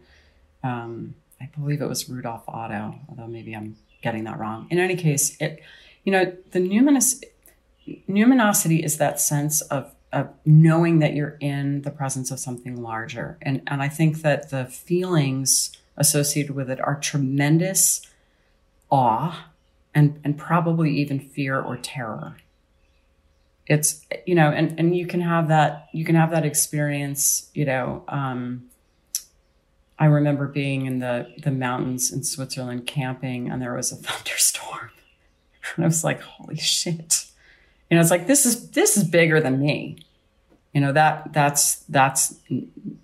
[0.63, 4.67] Um, I believe it was Rudolf Otto, although maybe I'm getting that wrong.
[4.69, 5.61] In any case, it,
[6.05, 7.21] you know, the numinous
[8.07, 13.37] numinosity is that sense of of knowing that you're in the presence of something larger,
[13.41, 18.07] and and I think that the feelings associated with it are tremendous
[18.89, 19.49] awe
[19.93, 22.37] and and probably even fear or terror
[23.71, 27.63] it's you know and and you can have that you can have that experience you
[27.63, 28.63] know um
[29.97, 34.91] i remember being in the the mountains in switzerland camping and there was a thunderstorm.
[35.75, 37.25] And i was like holy shit.
[37.89, 39.97] You know it's like this is this is bigger than me.
[40.73, 42.35] You know that that's that's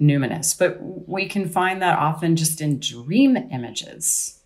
[0.02, 0.58] numinous.
[0.58, 4.40] But we can find that often just in dream images.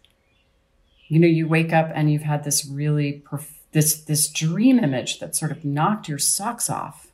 [1.07, 5.19] You know you wake up and you've had this really perf- this this dream image
[5.19, 7.07] that sort of knocked your socks off.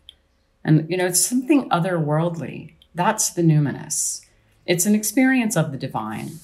[0.63, 2.73] And you know it's something otherworldly.
[2.95, 4.25] That's the numinous.
[4.65, 6.39] It's an experience of the divine.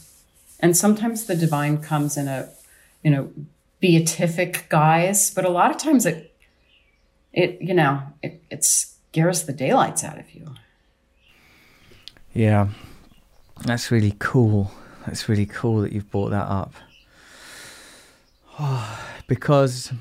[0.59, 2.49] And sometimes the divine comes in a
[3.03, 3.31] you know
[3.79, 6.33] beatific guise but a lot of times it
[7.33, 10.53] it you know it, it scares the daylights out of you.
[12.33, 12.69] Yeah,
[13.65, 14.71] that's really cool.
[15.05, 16.73] That's really cool that you've brought that up.
[18.59, 19.12] Oh.
[19.33, 19.91] Because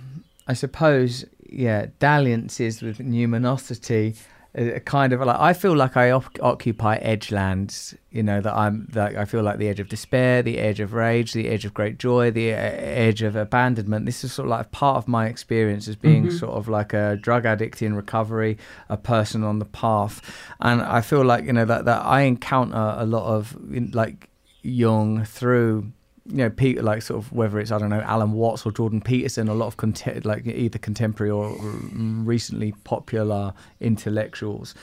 [0.47, 4.17] I suppose, yeah, dalliances with numinosity
[4.55, 7.95] a kind of like I feel like I op- occupy edgelands.
[8.11, 10.93] You know that I'm that I feel like the edge of despair, the edge of
[10.93, 14.05] rage, the edge of great joy, the uh, edge of abandonment.
[14.05, 16.37] This is sort of like part of my experience as being Mm-hmm.
[16.37, 18.59] sort of like a drug addict in recovery,
[18.91, 20.21] a person on the path,
[20.61, 23.57] and I feel like you know that that I encounter a lot of
[23.95, 24.29] like
[24.63, 25.93] Jung through
[26.27, 29.01] you know, Pete, like sort of whether it's I don't know Alan Watts or Jordan
[29.01, 34.75] Peterson, a lot of conte- like either contemporary or recently popular intellectuals,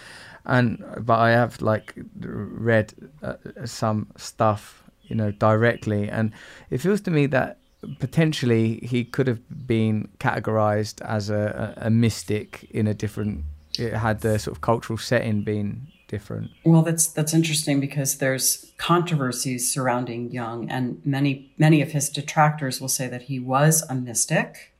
[0.45, 3.35] and but I have like read uh,
[3.65, 6.31] some stuff, you know, directly, and
[6.69, 7.57] it feels to me that
[7.99, 13.45] potentially he could have been categorized as a, a, a mystic in a different.
[13.77, 16.51] It had the sort of cultural setting been different.
[16.65, 22.81] Well, that's that's interesting because there's controversies surrounding Jung, and many many of his detractors
[22.81, 24.73] will say that he was a mystic,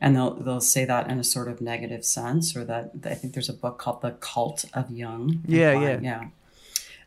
[0.00, 3.32] and they'll they'll say that in a sort of negative sense, or that I think
[3.32, 5.40] there's a book called The Cult of Jung.
[5.46, 6.00] Yeah, yeah.
[6.02, 6.24] yeah.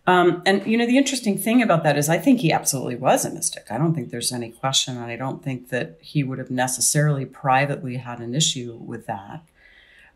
[0.08, 3.26] Um, and you know the interesting thing about that is I think he absolutely was
[3.26, 3.68] a mystic.
[3.70, 7.26] I don't think there's any question, and I don't think that he would have necessarily
[7.26, 9.44] privately had an issue with that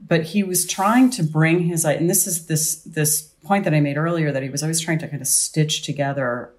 [0.07, 3.79] but he was trying to bring his and this is this this point that I
[3.79, 6.51] made earlier that he was always trying to kind of stitch together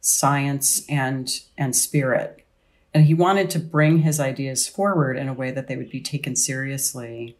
[0.00, 2.44] science and and spirit.
[2.92, 6.00] And he wanted to bring his ideas forward in a way that they would be
[6.00, 7.36] taken seriously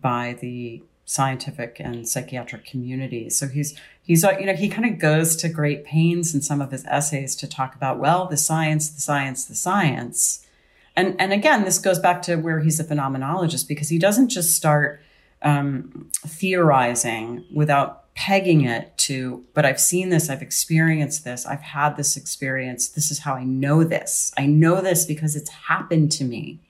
[0.00, 3.30] by the scientific and psychiatric community.
[3.30, 6.60] So he's he's uh, you know he kind of goes to great pains in some
[6.60, 10.46] of his essays to talk about well the science the science the science.
[10.94, 14.54] And and again this goes back to where he's a phenomenologist because he doesn't just
[14.56, 15.00] start
[15.42, 21.96] um, theorizing without pegging it to but i've seen this i've experienced this i've had
[21.96, 24.32] this experience this is how i know this.
[24.36, 26.60] I know this because it's happened to me.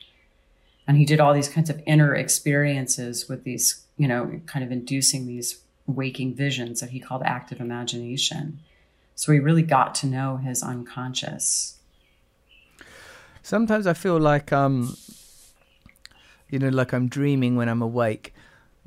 [0.88, 4.72] And he did all these kinds of inner experiences with these you know kind of
[4.72, 8.60] inducing these waking visions that he called active imagination.
[9.14, 11.78] So he really got to know his unconscious.
[13.42, 14.96] Sometimes I feel like um,
[16.48, 18.34] you know, like I'm dreaming when I'm awake.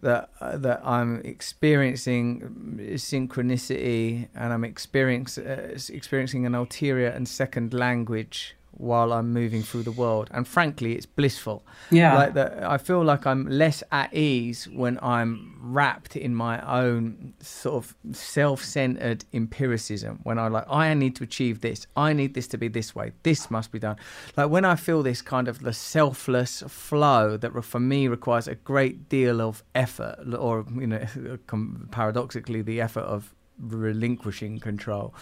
[0.02, 7.74] That uh, that I'm experiencing synchronicity and I'm experience, uh, experiencing an ulterior and second
[7.74, 10.30] language while I'm moving through the world.
[10.32, 11.66] And frankly, it's blissful.
[11.92, 12.18] Yeah.
[12.18, 17.34] Like that, I feel like I'm less at ease when I'm wrapped in my own
[17.42, 20.20] sort of self-centered empiricism.
[20.24, 21.88] When I like, I need to achieve this.
[21.96, 23.12] I need this to be this way.
[23.24, 23.98] This must be done.
[24.38, 28.56] Like when I feel this kind of the selfless flow that for me requires a
[28.56, 31.06] great deal of effort, or you know,
[31.92, 35.14] paradoxically, the effort of relinquishing control.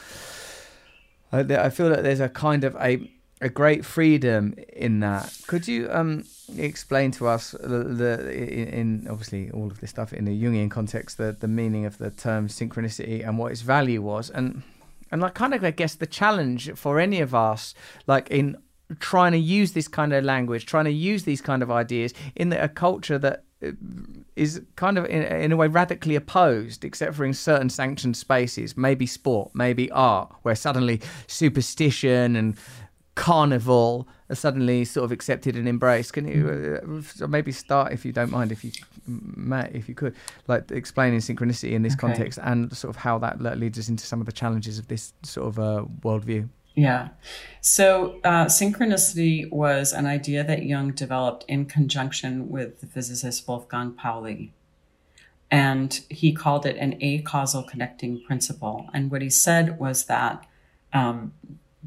[1.31, 3.11] I feel that there's a kind of a
[3.41, 5.35] a great freedom in that.
[5.47, 6.23] Could you um
[6.57, 11.17] explain to us the, the in, obviously all of this stuff in a Jungian context
[11.17, 14.63] the the meaning of the term synchronicity and what its value was and
[15.11, 17.75] and like kind of I guess the challenge for any of us
[18.07, 18.57] like in
[18.99, 22.49] trying to use this kind of language, trying to use these kind of ideas in
[22.49, 23.71] the, a culture that uh,
[24.75, 29.05] kind of in, in a way radically opposed, except for in certain sanctioned spaces, maybe
[29.05, 32.57] sport, maybe art, where suddenly superstition and
[33.17, 36.13] carnival are suddenly sort of accepted and embraced.
[36.13, 36.79] Can you
[37.21, 38.71] uh, maybe start, if you don't mind, if you
[39.07, 40.15] Matt, if you could,
[40.47, 42.01] like explaining synchronicity in this Okay.
[42.07, 45.13] context and sort of how that leads us into some of the challenges of this
[45.23, 46.47] sort of uh, worldview.
[46.75, 47.09] Yeah.
[47.61, 53.93] So uh, synchronicity was an idea that Jung developed in conjunction with the physicist Wolfgang
[53.93, 54.53] Pauli.
[55.49, 58.89] And he called it an acausal connecting principle.
[58.93, 60.45] And what he said was that
[60.93, 61.33] um,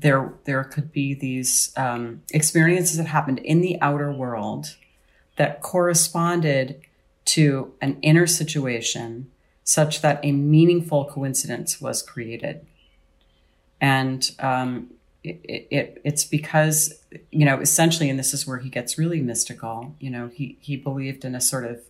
[0.01, 4.77] there, there could be these um, experiences that happened in the outer world
[5.37, 6.81] that corresponded
[7.27, 9.31] to an inner situation
[9.63, 12.67] such that a meaningful coincidence was created.
[13.81, 14.91] And um,
[15.23, 19.95] it, it, it's because you know essentially and this is where he gets really mystical
[20.01, 21.83] you know he he believed in a sort of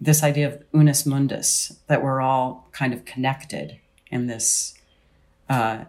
[0.00, 3.78] this idea of unus mundus that we're all kind of connected
[4.10, 4.74] in this
[5.50, 5.84] uh,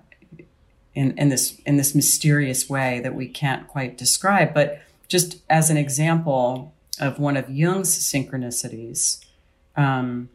[0.95, 5.69] in, in this in this mysterious way that we can't quite describe but just as
[5.69, 9.23] an example of one of jung's synchronicities
[9.77, 10.29] um,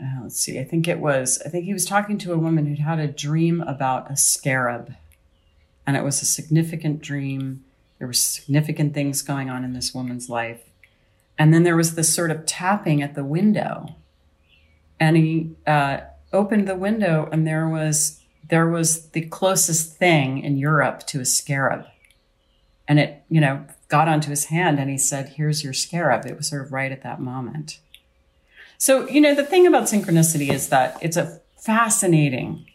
[0.00, 2.66] uh, let's see, I think it was, I think he was talking to a woman
[2.66, 4.94] who'd had a dream about a scarab.
[5.86, 7.64] And it was a significant dream.
[7.98, 10.62] There were significant things going on in this woman's life.
[11.38, 13.96] And then there was this sort of tapping at the window.
[14.98, 16.00] And he uh,
[16.32, 21.24] opened the window, and there was there was the closest thing in Europe to a
[21.24, 21.86] scarab.
[22.88, 26.36] And it, you know, got onto his hand, and he said, "Here's your scarab." It
[26.36, 27.78] was sort of right at that moment.
[28.76, 32.66] So, you know, the thing about synchronicity is that it's a fascinating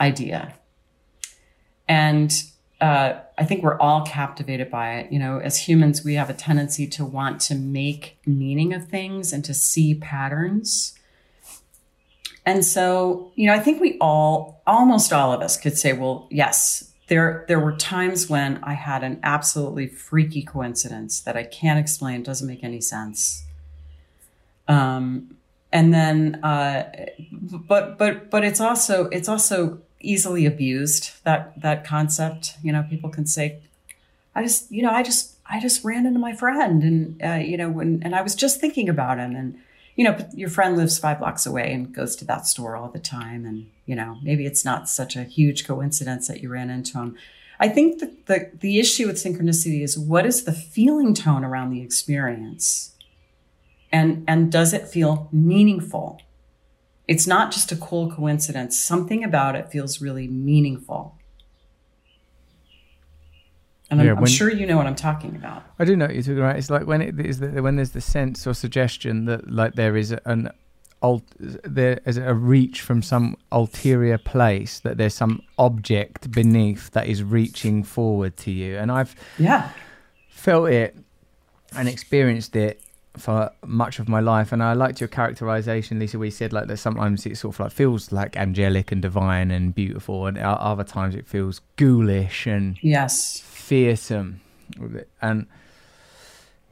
[0.00, 0.54] idea.
[1.86, 2.32] And
[2.80, 5.12] uh, I think we're all captivated by it.
[5.12, 9.32] You know, as humans, we have a tendency to want to make meaning of things
[9.32, 10.97] and to see patterns.
[12.48, 16.26] And so, you know, I think we all, almost all of us could say, well,
[16.30, 21.78] yes, there, there were times when I had an absolutely freaky coincidence that I can't
[21.78, 23.44] explain, doesn't make any sense.
[24.66, 25.36] Um,
[25.70, 26.90] and then, uh,
[27.30, 33.10] but, but, but it's also, it's also easily abused that that concept you know people
[33.10, 33.58] can say
[34.36, 37.56] i just you know i just i just ran into my friend and uh, you
[37.56, 39.58] know when and i was just thinking about him and
[39.98, 42.98] you know your friend lives five blocks away and goes to that store all the
[42.98, 46.96] time and you know maybe it's not such a huge coincidence that you ran into
[46.96, 47.16] him
[47.60, 51.70] i think that the the issue with synchronicity is what is the feeling tone around
[51.70, 52.94] the experience
[53.90, 56.22] and and does it feel meaningful
[57.08, 58.78] it's not just a cool coincidence.
[58.78, 61.17] Something about it feels really meaningful.
[63.90, 65.62] And I'm, Yeah, I'm sure you know what I'm talking about.
[65.78, 66.56] I do know what you're talking about.
[66.56, 69.96] It's like when it is the, when there's the sense or suggestion that like there
[69.96, 70.50] is an
[71.00, 77.06] ult, there is a reach from some ulterior place that there's some object beneath that
[77.06, 78.76] is reaching forward to you.
[78.76, 79.70] And I've Yeah.
[80.28, 80.96] felt it
[81.76, 82.80] and experienced it
[83.16, 86.68] for much of my life and i liked your characterization lisa where you said like
[86.68, 90.84] that sometimes it sort of like feels like angelic and divine and beautiful and other
[90.84, 93.42] times it feels ghoulish and Yes.
[93.68, 94.40] Fearsome
[95.20, 95.46] and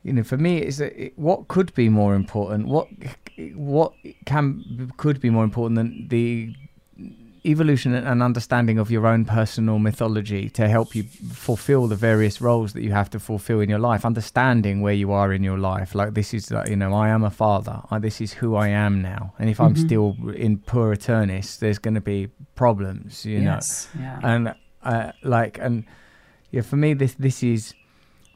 [0.02, 2.88] you know for me it's it, what could be more important what
[3.54, 3.92] what
[4.24, 6.54] can could be more important than the
[7.46, 12.72] evolution and understanding of your own personal mythology to help you fulfill the various roles
[12.72, 15.94] that you have to fulfill in your life understanding where you are in your life.
[15.94, 17.82] Like this is like you know i am a father.
[17.90, 19.32] I, this is who i am now.
[19.38, 23.54] And if i'm still in puer aeternus there's going to be problems you know?
[23.54, 23.88] Yes.
[23.98, 24.20] Yeah.
[24.22, 25.84] and uh, like and
[26.50, 27.74] yeah for me this this is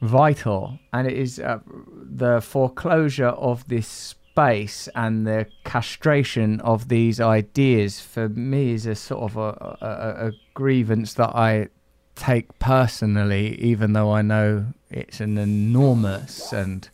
[0.01, 7.19] vital and it is uh, the foreclosure of this space and the castration of these
[7.19, 11.67] ideas for me is a sort of a, a, a grievance that i
[12.15, 16.89] take personally even though i know it's an enormous and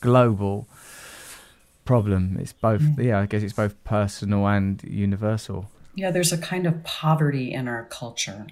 [0.00, 0.68] global
[1.86, 2.36] problem.
[2.38, 5.70] It's both yeah i guess it's both personal and universal.
[5.94, 8.46] Yeah, there's a kind of poverty in our culture.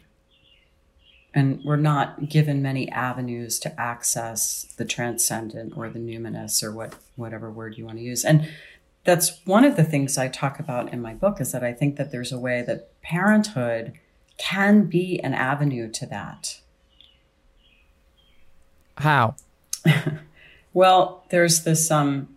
[1.35, 6.95] And we're not given many avenues to access the transcendent or the numinous or what
[7.17, 8.25] whatever word you want to use.
[8.25, 8.49] And
[9.05, 11.97] that's one of the things I talk about in my book is that I think
[11.97, 13.95] that there's a way that parenthood
[14.39, 16.61] can be an avenue to that.
[18.99, 19.35] how
[20.75, 22.37] Well, there's this um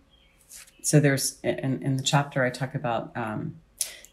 [0.82, 3.56] so there's in, in the chapter I talk about um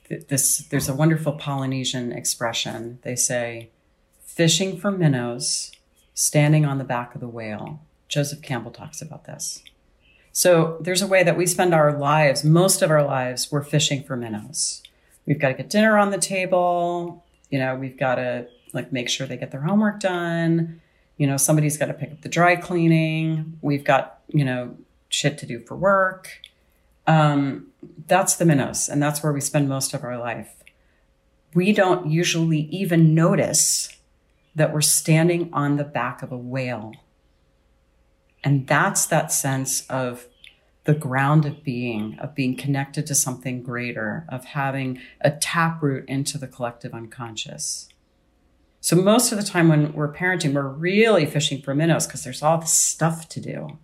[0.10, 3.00] this there's a wonderful Polynesian expression.
[3.04, 3.70] They say
[4.36, 5.72] fishing for minnows,
[6.14, 7.80] standing on the back of the whale.
[8.10, 9.64] Joseph Campbell talks about this.
[10.34, 14.04] So there's a way that we spend our lives, most of our lives, we're fishing
[14.04, 14.84] for minnows.
[15.26, 17.24] We've got to get dinner on the table.
[17.50, 20.82] You know, we've got to like make sure they get their homework done.
[21.18, 23.58] You know, somebody's got to pick up the dry cleaning.
[23.62, 24.76] We've got, you know,
[25.08, 26.42] shit to do for work.
[27.08, 27.68] Um,
[28.08, 30.54] that's the minnows, and that's where we spend most of our life.
[31.54, 33.95] We don't usually even notice
[34.56, 36.94] that we're standing on the back of a whale.
[38.44, 40.28] And that's that sense of
[40.86, 46.38] the ground of being, of being connected to something greater, of having a taproot into
[46.38, 47.90] the collective unconscious.
[48.82, 52.44] So most of the time when we're parenting, we're really fishing for minnows because there's
[52.44, 53.80] all this stuff to do.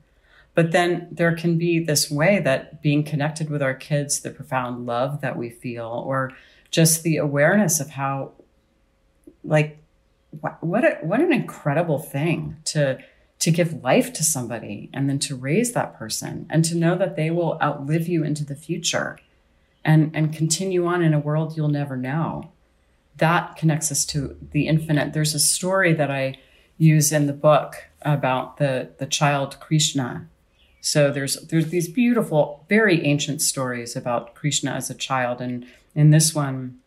[0.54, 4.86] But then there can be this way that being connected with our kids, the profound
[4.86, 6.34] love that we feel, or
[6.70, 8.34] just the awareness of how,
[9.44, 9.81] like,
[10.40, 13.00] what what, a, what an incredible thing to
[13.40, 17.16] to give life to somebody and then to raise that person and to know that
[17.16, 19.18] they will outlive you into the future
[19.84, 22.52] and and continue on in a world you'll never know.
[23.18, 25.14] That connects us to the infinite.
[25.14, 26.38] There's a story that i
[26.78, 30.28] use in the book about the the child krishna.
[30.80, 35.42] So there's there's these beautiful very ancient stories about krishna as a child.
[35.42, 36.80] And in this one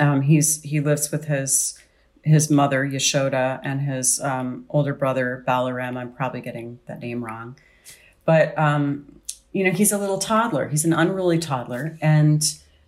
[0.00, 1.78] um, he's he lives with his
[2.22, 5.96] his mother Yashoda and his um, older brother Balaram.
[5.96, 7.56] I'm probably getting that name wrong,
[8.24, 9.20] but um,
[9.52, 10.68] you know he's a little toddler.
[10.68, 12.42] He's an unruly toddler, and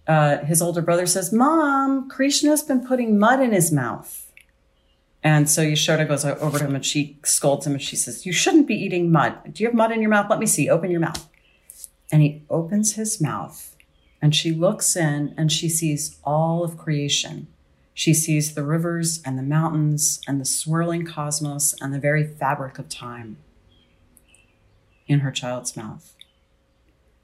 [0.06, 4.26] uh, his older brother says, "Mom, Krishna's been putting mud in his mouth."
[5.22, 8.32] And so Yashoda goes over to him and she scolds him and she says, "You
[8.32, 9.52] shouldn't be eating mud.
[9.52, 10.30] Do you have mud in your mouth?
[10.30, 10.68] Let me see.
[10.68, 11.28] Open your mouth."
[12.10, 13.76] and he opens his mouth
[14.20, 17.46] and she looks in and she sees all of creation.
[18.00, 22.78] She sees the rivers and the mountains and the swirling cosmos and the very fabric
[22.78, 23.36] of time
[25.06, 26.14] in her child's mouth.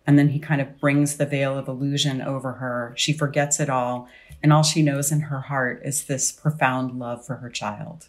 [0.06, 2.92] And then he kind of brings the veil of illusion over her.
[2.94, 4.06] She forgets it all.
[4.42, 8.08] And all she knows in her heart is this profound love for her child.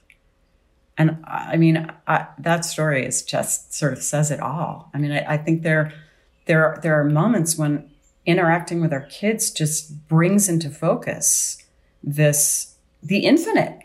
[0.97, 4.91] And I mean, I, that story is just sort of says it all.
[4.93, 5.93] I mean, I, I think there,
[6.47, 7.89] there, there are moments when
[8.26, 11.63] interacting with our kids just brings into focus
[12.07, 13.79] this, the infinite.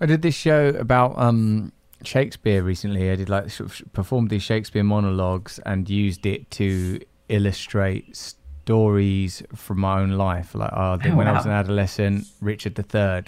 [0.00, 3.10] I did this show about um, Shakespeare recently.
[3.10, 8.34] I did like sort of performed these Shakespeare monologues and used it to illustrate
[8.64, 10.54] stories from my own life.
[10.54, 13.22] Like uh, Oh, when I was an adolescent, Richard III,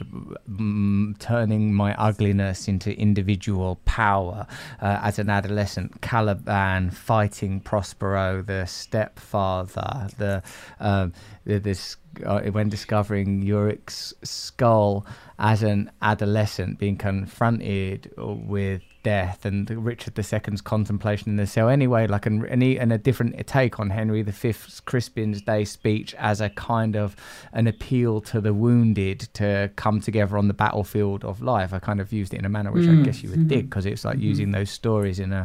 [0.48, 4.46] mm, turning my ugliness into individual power.
[4.80, 10.08] Uh, as an adolescent, Caliban fighting Prospero, the stepfather.
[10.18, 10.42] The
[10.78, 11.08] uh,
[11.44, 15.06] the this uh, when discovering Yorick's skull
[15.38, 21.68] as an adolescent, being confronted with death and Richard II's contemplation in the cell.
[21.68, 26.40] Anyway, like an, an, and a different take on Henry V's Crispin's Day speech as
[26.40, 27.14] a kind of
[27.52, 31.72] an appeal to the wounded to come together on the battlefield of life.
[31.74, 33.68] I kind of used it in a manner which I Mm, guess you would dig
[33.68, 35.44] because it's like using those stories in a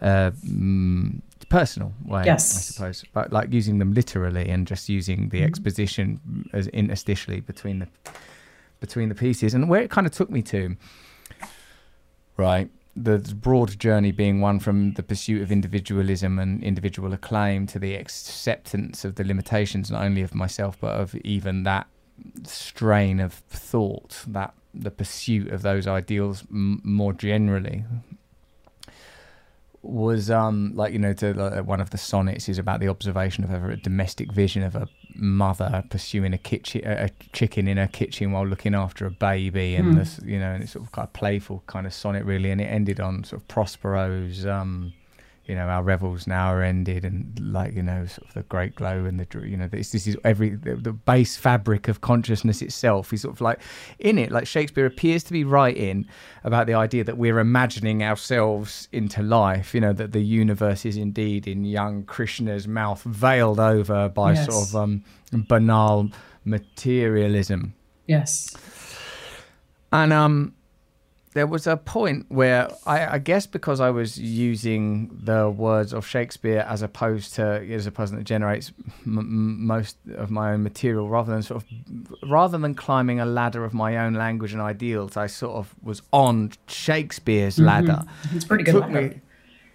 [0.00, 2.56] uh, mm, personal way, Yes.
[2.56, 5.46] I suppose, but like using them literally and just using the mm-hmm.
[5.46, 7.88] exposition as interstitially between the
[8.80, 10.76] between the pieces and where it kind of took me to
[12.36, 17.78] right the broad journey being one from the pursuit of individualism and individual acclaim to
[17.78, 21.86] the acceptance of the limitations not only of myself but of even that
[22.44, 27.84] strain of thought that the pursuit of those ideals m- more generally
[29.82, 33.44] was um like you know to like, one of the sonnets is about the observation
[33.44, 37.86] of a, domestic vision of a mother pursuing a kitchen a a chicken in her
[37.86, 41.06] kitchen while looking after a baby and this you know and it's sort of kind
[41.06, 44.92] of playful kind of sonnet really and it ended on sort of prospero's um
[45.48, 48.74] you know our revels now are ended and like you know sort of the great
[48.74, 52.60] glow and the you know this this is every the, the base fabric of consciousness
[52.60, 53.58] itself is sort of like
[53.98, 56.06] in it like shakespeare appears to be writing
[56.44, 60.96] about the idea that we're imagining ourselves into life you know that the universe is
[60.98, 64.46] indeed in young krishna's mouth veiled over by Yes.
[64.46, 65.02] sort of um
[65.48, 66.10] banal
[66.44, 67.74] materialism
[68.06, 68.54] Yes.
[69.92, 70.54] and um,
[71.38, 76.04] there was a point where I, I guess because I was using the words of
[76.04, 78.72] Shakespeare as opposed to as a person that generates
[79.06, 81.68] m- m- most of my own material, rather than sort of
[82.28, 86.02] rather than climbing a ladder of my own language and ideals, I sort of was
[86.12, 88.02] on Shakespeare's ladder.
[88.34, 88.74] It's pretty good.
[88.74, 89.00] Ladder.
[89.00, 89.20] me,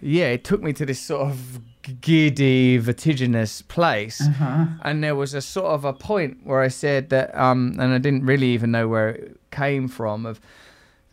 [0.02, 1.60] yeah, it took me to this sort of
[2.00, 4.20] giddy, vertiginous place.
[4.20, 4.66] Uh-huh.
[4.82, 7.98] And there was a sort of a point where I said that, um, and I
[7.98, 10.40] didn't really even know where it came from, of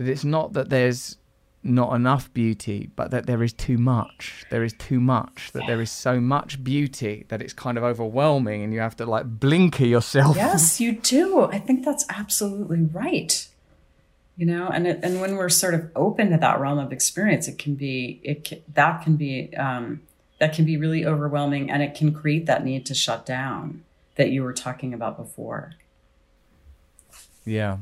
[0.01, 1.17] that it's not that there's
[1.63, 4.45] not enough beauty, but that there is too much.
[4.49, 5.51] There is too much.
[5.53, 9.05] That there is so much beauty that it's kind of overwhelming, and you have to
[9.05, 10.35] like blinker yourself.
[10.35, 11.43] Yes, you do.
[11.43, 13.47] I think that's absolutely right.
[14.37, 17.47] You know, and it, and when we're sort of open to that realm of experience,
[17.47, 20.01] it can be it can, that can be um,
[20.39, 23.83] that can be really overwhelming, and it can create that need to shut down
[24.15, 25.73] that you were talking about before.
[27.45, 27.77] Yeah,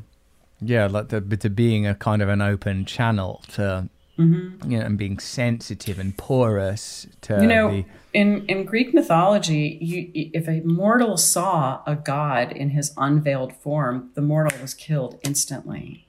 [0.61, 4.97] yeah, like to, to being a kind of an open channel to, you know, and
[4.97, 7.85] being sensitive and porous to you know, the.
[8.13, 14.11] in in Greek mythology, you, if a mortal saw a god in his unveiled form,
[14.15, 16.05] the mortal was killed instantly.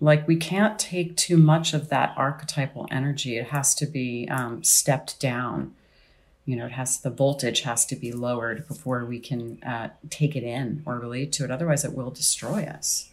[0.00, 4.62] Like we can't take too much of that archetypal energy; it has to be um,
[4.62, 5.74] stepped down.
[6.46, 10.36] You know, it has the voltage has to be lowered before we can uh, take
[10.36, 11.50] it in or relate to it.
[11.50, 13.09] Otherwise, it will destroy us.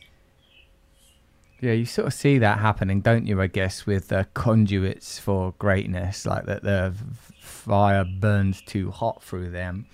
[1.60, 3.41] Yeah, you sort of see that happening, don't you?
[3.41, 6.93] I guess with uh, conduits for greatness, like that the
[7.39, 9.88] fire burns too hot through them.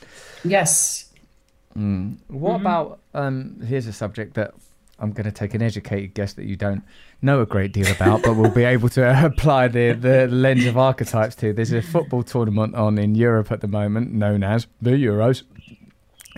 [0.43, 1.09] Yes,
[2.28, 2.99] What about?
[3.14, 4.53] Um, here's a subject that
[4.99, 6.84] I'm going to take an educated guess that you don't
[7.22, 10.78] know a great deal about, but we'll be able to apply the the lens of
[10.78, 11.53] archetypes to.
[11.53, 15.43] There's a football tournament on in Europe at the moment, known as the Euros.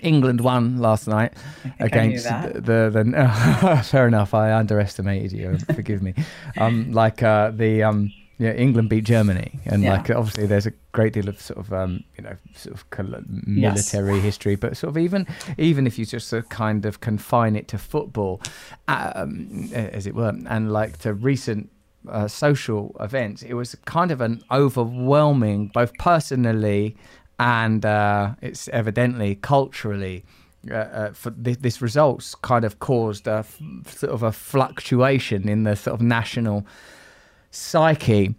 [0.02, 1.32] England won last night
[1.62, 2.60] think I knew against the
[2.92, 4.34] the, the fair enough.
[4.34, 5.58] I underestimated you.
[5.74, 6.14] Forgive me.
[6.58, 9.92] Um, like uh, the um, yeah, England beat Germany, and Yeah.
[9.92, 12.84] like obviously there's a great deal of sort of um, you know sort of
[13.46, 15.26] military history, but sort of even
[15.56, 18.40] even if you just sort of kind of confine it to football,
[18.88, 21.70] um, as it were, and like to recent
[22.08, 26.96] uh, social events, it was kind of an overwhelming, both personally
[27.38, 30.24] and uh, it's evidently culturally.
[30.68, 35.48] Uh, uh, for th- this results kind of caused a f- sort of a fluctuation
[35.48, 36.66] in the sort of national
[37.52, 38.34] psyche.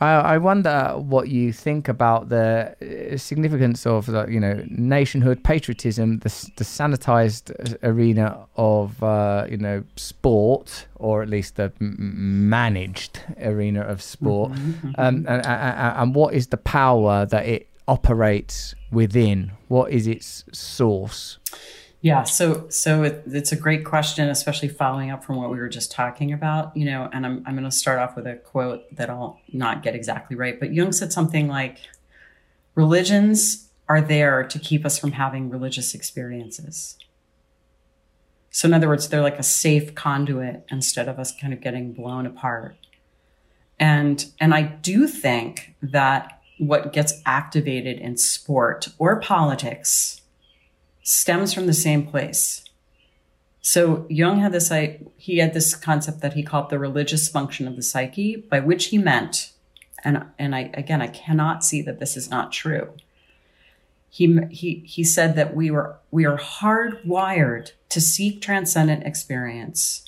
[0.00, 5.42] I, I wonder what you think about the uh, significance of the, you know nationhood,
[5.42, 11.72] patriotism, the, the sanitized uh, arena of uh, you know sport, or at least the
[11.80, 17.68] m- managed arena of sport, um, and, and, and what is the power that it
[17.86, 19.52] operates within?
[19.68, 21.38] What is its source?
[22.00, 25.70] Yeah, so so it, it's a great question, especially following up from what we were
[25.70, 26.76] just talking about.
[26.76, 29.82] You know, and I'm I'm going to start off with a quote that I'll not
[29.82, 31.78] get exactly right, but Jung said something like,
[32.74, 36.98] "Religions are there to keep us from having religious experiences."
[38.50, 41.94] So in other words, they're like a safe conduit instead of us kind of getting
[41.94, 42.76] blown apart.
[43.80, 50.22] And and I do think that what gets activated in sport or politics
[51.02, 52.64] stems from the same place.
[53.60, 54.70] So Jung had this
[55.16, 58.86] he had this concept that he called the religious function of the psyche, by which
[58.86, 59.52] he meant,
[60.04, 62.92] and and I again I cannot see that this is not true.
[64.10, 70.04] He he he said that we were we are hardwired to seek transcendent experience,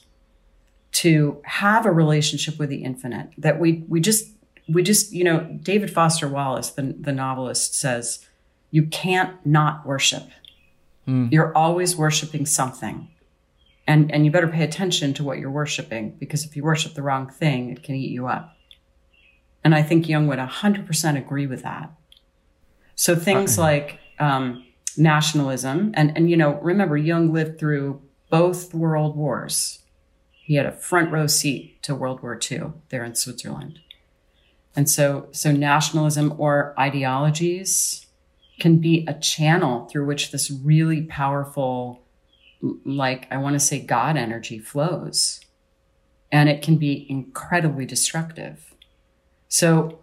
[0.93, 3.31] to have a relationship with the infinite.
[3.39, 4.36] That we we just
[4.69, 8.27] we just you know David Foster Wallace, the the novelist, says
[8.71, 10.25] you can't not worship.
[11.31, 13.09] You're always worshiping something.
[13.87, 17.03] And and you better pay attention to what you're worshiping because if you worship the
[17.03, 18.57] wrong thing, it can eat you up.
[19.63, 21.93] And I think Jung would 100% agree with that.
[22.95, 24.65] So things like um,
[24.97, 28.01] nationalism, and, and you know, remember, Jung lived through
[28.31, 29.81] both world wars.
[30.31, 33.81] He had a front row seat to World War II there in Switzerland.
[34.77, 38.07] And so, so nationalism or ideologies,
[38.59, 42.03] can be a channel through which this really powerful,
[42.85, 45.41] like I want to say God energy flows.
[46.33, 48.75] And it can be incredibly destructive.
[49.49, 50.01] So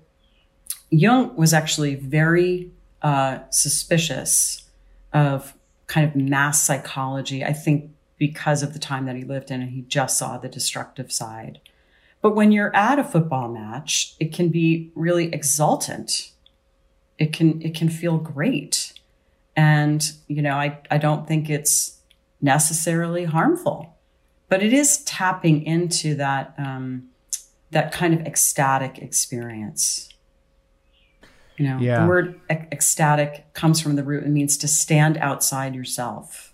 [0.89, 2.71] Jung was actually very
[3.01, 4.69] uh, suspicious
[5.11, 5.53] of
[5.87, 9.71] kind of mass psychology, I think because of the time that he lived in and
[9.71, 11.59] he just saw the destructive side.
[12.23, 16.31] But when you're at a football match, it can be really exultant.
[17.19, 18.93] It can it can feel great.
[19.55, 21.99] And you know i i don't think it's
[22.41, 23.95] necessarily harmful
[24.49, 27.09] but it is tapping into that um
[27.71, 30.09] that kind of ecstatic experience.
[31.57, 32.01] You know Yeah.
[32.01, 34.23] the word ec- ecstatic comes from the root.
[34.23, 36.52] And means to stand outside yourself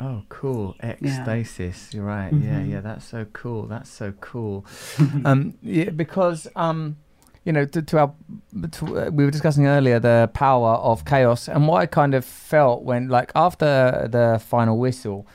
[0.00, 0.74] Oh, cool.
[0.82, 1.92] Ecstasis.
[1.94, 2.32] You're right.
[2.32, 2.80] Yeah, yeah.
[2.80, 3.66] That's so cool.
[3.66, 4.64] That's so cool.
[5.24, 6.96] um, yeah, because um,
[7.44, 8.14] you know, to, to our,
[8.72, 12.24] to, uh, we were discussing earlier the power of chaos, and what I kind of
[12.24, 15.26] felt when, like, after the final whistle,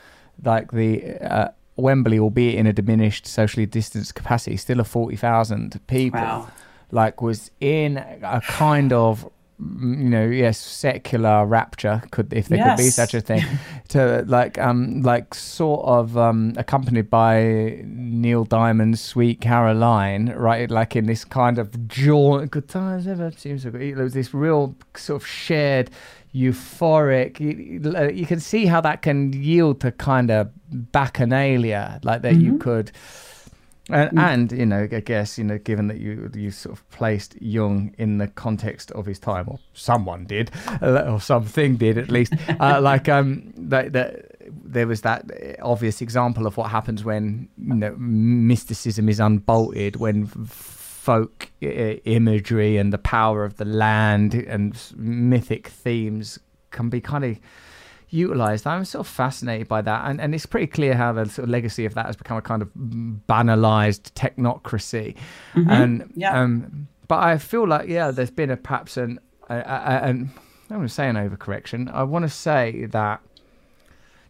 [0.43, 5.79] like the uh, Wembley, albeit in a diminished socially distanced capacity, still of forty thousand
[5.87, 6.47] people, Wow.
[6.91, 9.29] like, was in a kind of
[9.59, 13.43] you know, yes, secular rapture could, if there could be such a thing,
[13.89, 20.69] to like, um, like sort of um, accompanied by Neil Diamond's "Sweet Caroline," right?
[20.69, 23.95] Like in this kind of jaunt, good times ever seems so good.
[23.95, 25.89] There was this real sort of shared,
[26.35, 27.39] euphoric.
[27.39, 32.35] You, you- you can see how that can yield to kind of bacchanalia, like that
[32.35, 32.91] you could.
[33.89, 37.41] And, and you know, I guess you know, given that you you sort of placed
[37.41, 42.11] Jung in the context of his time, or someone did, uh, or something did at
[42.11, 45.29] least, uh, like um, that that there was that
[45.61, 52.91] obvious example of what happens when you know mysticism is unbolted, when folk imagery and
[52.91, 56.37] the power of the land and mythic themes
[56.71, 57.39] can be kind of
[58.09, 58.65] utilized.
[58.67, 61.49] I'm sort of fascinated by that, and and it's pretty clear how the sort of
[61.49, 65.15] legacy of that has become a kind of banalized technocracy,
[65.55, 66.39] and Yeah.
[66.41, 70.29] um, but I feel like yeah, there's been a perhaps an a, a, a- an
[70.69, 71.93] I don't want to say an overcorrection.
[71.93, 73.21] I want to say that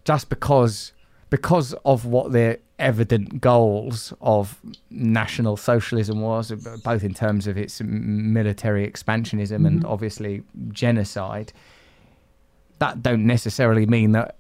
[0.06, 0.94] just because
[1.30, 6.52] because of what the evident goals of national socialism was,
[6.84, 11.52] both in terms of its military expansionism and obviously genocide,
[12.80, 14.36] that don't necessarily mean that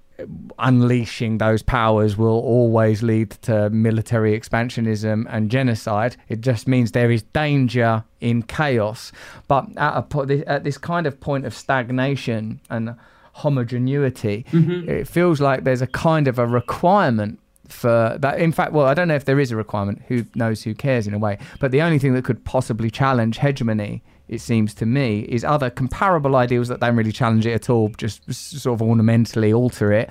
[0.59, 6.15] unleashing those powers will always lead to military expansionism and genocide.
[6.27, 9.11] It just means there is danger in chaos.
[9.47, 12.95] But at, a, po- at this kind of point of stagnation and
[13.33, 14.89] homogeneity, mm-hmm.
[14.89, 18.39] it feels like there's a kind of a requirement for that.
[18.39, 20.01] In fact, well, I don't know if there is a requirement.
[20.07, 20.63] Who knows?
[20.63, 21.05] Who cares?
[21.05, 24.85] In a way, but the only thing that could possibly challenge hegemony, it seems to
[24.85, 28.81] me, is other comparable ideals that don't really challenge it at all, just sort of
[28.81, 30.09] ornamentally alter it,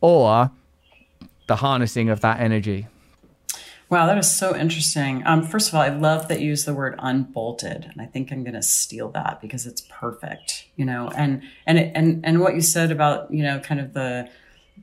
[0.00, 0.50] or
[1.46, 2.86] the harnessing of that energy.
[3.90, 5.26] Wow, that is so interesting.
[5.26, 8.30] Um, first of all, I love that you use the word unbolted, and I think
[8.30, 10.66] I'm going to steal that because it's perfect.
[10.76, 13.92] You know, and and it, and and what you said about you know kind of
[13.92, 14.30] the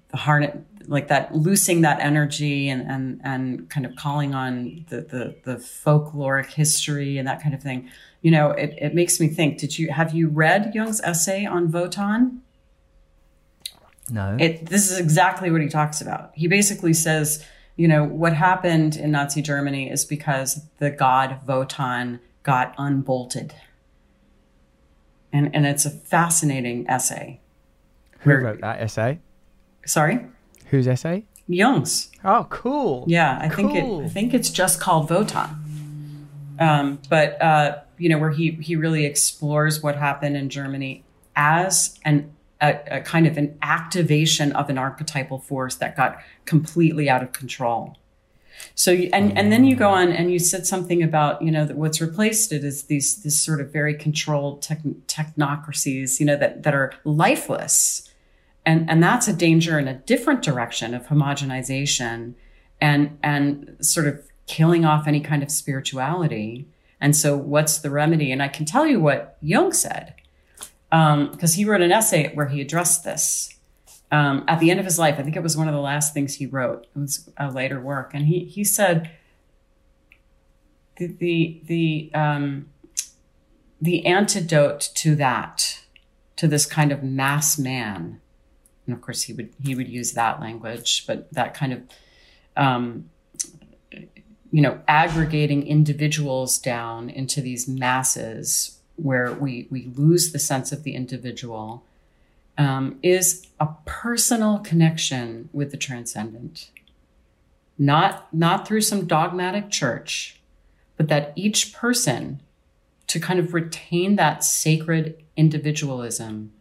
[0.10, 0.58] the harness
[0.88, 5.56] like that loosing that energy and and and kind of calling on the the the
[5.56, 7.90] folkloric history and that kind of thing.
[8.22, 9.58] You know, it it makes me think.
[9.60, 12.42] Did you have you read Jung's essay on Wotan?
[14.10, 14.38] No.
[14.40, 17.44] it this is exactly what he talks about he basically says
[17.76, 23.54] you know what happened in nazi germany is because the god wotan got unbolted
[25.34, 27.42] and and it's a fascinating essay
[28.20, 29.20] Who where- wrote that essay?
[29.86, 30.26] sorry
[30.68, 31.26] Whose essay?
[31.50, 33.04] jung's Oh, cool.
[33.10, 35.50] yeah i think it i think it's just called wotan
[36.60, 41.04] um, but uh, you know where he he really explores what happened in germany
[41.36, 42.32] as an
[42.62, 47.32] a, a kind of an activation of an archetypal force that got completely out of
[47.32, 47.98] control.
[48.74, 51.78] So and and then you go on and you said something about you know that
[51.78, 56.64] what's replaced it is these this sort of very controlled tech, technocracies you know that
[56.64, 58.12] that are lifeless.
[58.66, 62.34] And and that's a danger in a different direction of homogenization
[62.82, 66.68] and and sort of killing off any kind of spirituality
[67.00, 68.32] and so what's the remedy?
[68.32, 70.16] And i can tell you what jung said
[70.90, 73.54] because he wrote an essay where he addressed this
[74.12, 75.20] um, at the end of his life.
[75.20, 76.88] I think it was one of the last things he wrote.
[76.96, 78.12] It was a later work.
[78.14, 79.12] And he he said
[80.98, 82.70] the the the um,
[83.82, 85.80] the antidote to that
[86.36, 88.22] to this kind of mass man
[88.86, 91.82] and of course he would he would use that language but that kind of
[92.56, 93.10] um,
[94.52, 100.84] you know aggregating individuals down into these masses where we we lose the sense of
[100.84, 101.84] the individual
[102.58, 106.72] um, is a personal connection with the transcendent.
[107.78, 110.38] Not not through some dogmatic church
[110.98, 112.42] but that each person
[113.06, 116.52] to kind of retain that sacred individualism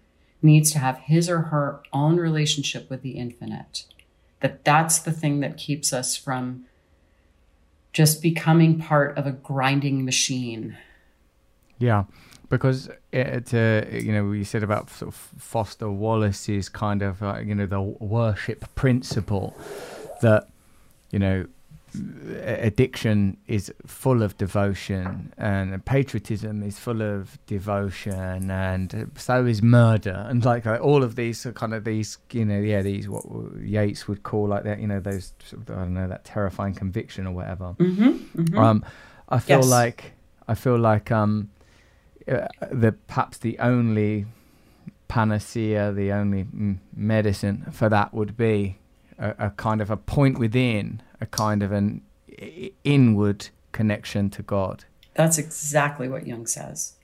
[0.43, 3.85] needs to have his or her own relationship with the infinite.
[4.41, 6.67] That that's the thing that keeps us from
[7.97, 10.77] just becoming part of a grinding machine.
[11.79, 12.05] Yeah,
[12.51, 17.39] because it, uh, you know, you said about sort of Foster Wallace's kind of, uh,
[17.39, 19.57] you know, the worship principle
[20.21, 20.47] that,
[21.11, 21.47] you know,
[22.45, 30.27] addiction is full of devotion and patriotism is full of devotion and so is murder.
[30.29, 33.25] And like, like all of these are kind of these you know yeah these what
[33.61, 37.33] Yeats would call like that you know those I don't know that terrifying conviction or
[37.33, 37.75] whatever.
[37.79, 38.85] Mm-hmm, um
[39.29, 39.67] I feel Yes.
[39.71, 40.13] like
[40.49, 41.51] I feel like um
[42.29, 44.27] uh, the perhaps the only
[45.09, 46.47] panacea, the only
[46.95, 48.79] medicine for that would be
[49.19, 52.03] a, a kind of a point within, a kind of an
[52.85, 54.85] inward connection to God.
[55.15, 56.95] that's exactly what jung says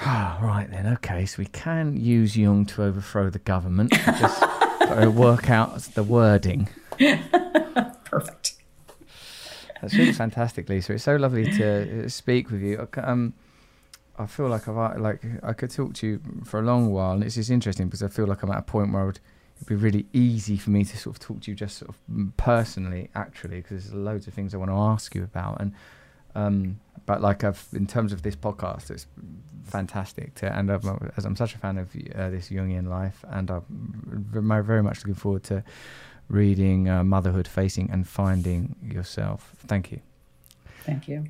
[0.00, 3.92] Ah, right then, okay, so we can use Jung to overthrow the government.
[3.92, 4.42] Just
[5.14, 6.68] work out the wording.
[8.04, 8.54] perfect
[9.80, 10.94] That's really fantastic, Lisa.
[10.94, 12.88] It's so lovely to uh, speak with you.
[12.96, 13.34] Um,
[14.18, 17.12] I feel like I've uh, like I could talk to you for a long while,
[17.12, 19.20] and it's just interesting because I feel like I'm at a point where I would,
[19.62, 22.36] it'd be really easy for me to sort of talk to you just sort of
[22.36, 25.72] personally, actually, because there's loads of things I want to ask you about, and
[26.34, 29.06] um, but like I've in terms of this podcast, it's
[29.64, 30.84] fantastic to, and I've,
[31.16, 34.98] as I'm such a fan of uh, this Jungian life, and I'm very, very much
[34.98, 35.62] looking forward to
[36.28, 39.54] reading uh, Motherhood, Facing and Finding Yourself.
[39.66, 40.00] Thank you.
[40.84, 41.26] thank you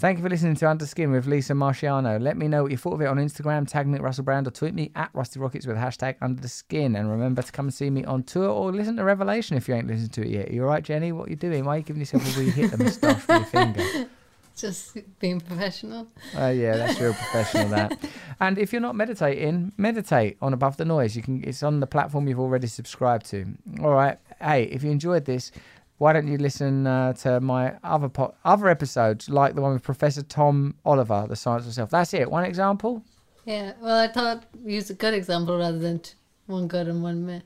[0.00, 2.22] Thank you for listening to Under Skin with Lisa Marchiano.
[2.22, 3.66] Let me know what you thought of it on Instagram.
[3.66, 6.48] Tag me at Russell Brand or tweet me at Rusty Rockets with hashtag Under the
[6.48, 6.94] Skin.
[6.94, 9.74] And remember to come and see me on tour or listen to Revelation if you
[9.74, 10.52] ain't listened to it yet.
[10.52, 11.10] You all right, Jenny?
[11.10, 11.64] What are you doing?
[11.64, 14.08] Why are you giving yourself a wee hit the moustache with your finger?
[14.56, 16.06] Just being professional.
[16.36, 17.68] Oh yeah, that's real professional.
[17.70, 17.98] That.
[18.40, 21.16] And if you're not meditating, meditate on Above the Noise.
[21.16, 21.42] You can.
[21.42, 23.46] It's on the platform you've already subscribed to.
[23.82, 24.16] All right.
[24.40, 25.50] Hey, if you enjoyed this,
[25.98, 29.82] why don't you listen uh, to my other po- other episodes, like the one with
[29.82, 31.90] Professor Tom Oliver, The Science of Self.
[31.90, 32.30] That's it.
[32.30, 33.02] One example.
[33.44, 33.72] Yeah.
[33.80, 36.00] Well, I thought use a good example rather than
[36.46, 37.40] one good and one meh.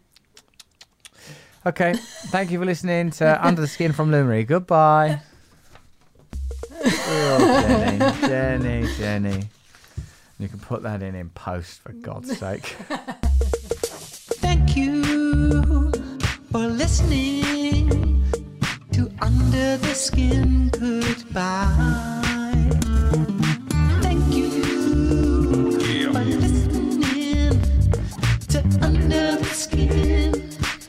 [1.65, 1.95] Okay.
[2.27, 4.45] Thank you for listening to Under the Skin from Luminary.
[4.45, 5.21] Goodbye.
[6.85, 9.49] Oh, Jenny, Jenny, Jenny.
[10.41, 12.65] You can put that in in post for God's sake.
[14.41, 15.93] Thank you
[16.51, 17.62] for listening
[19.23, 22.19] under the skin goodbye.
[24.03, 24.49] Thank you
[25.79, 26.13] yeah.
[26.13, 27.61] for listening
[28.49, 30.33] to Under the Skin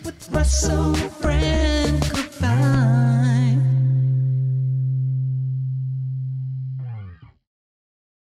[0.03, 1.82] with Russell Brand.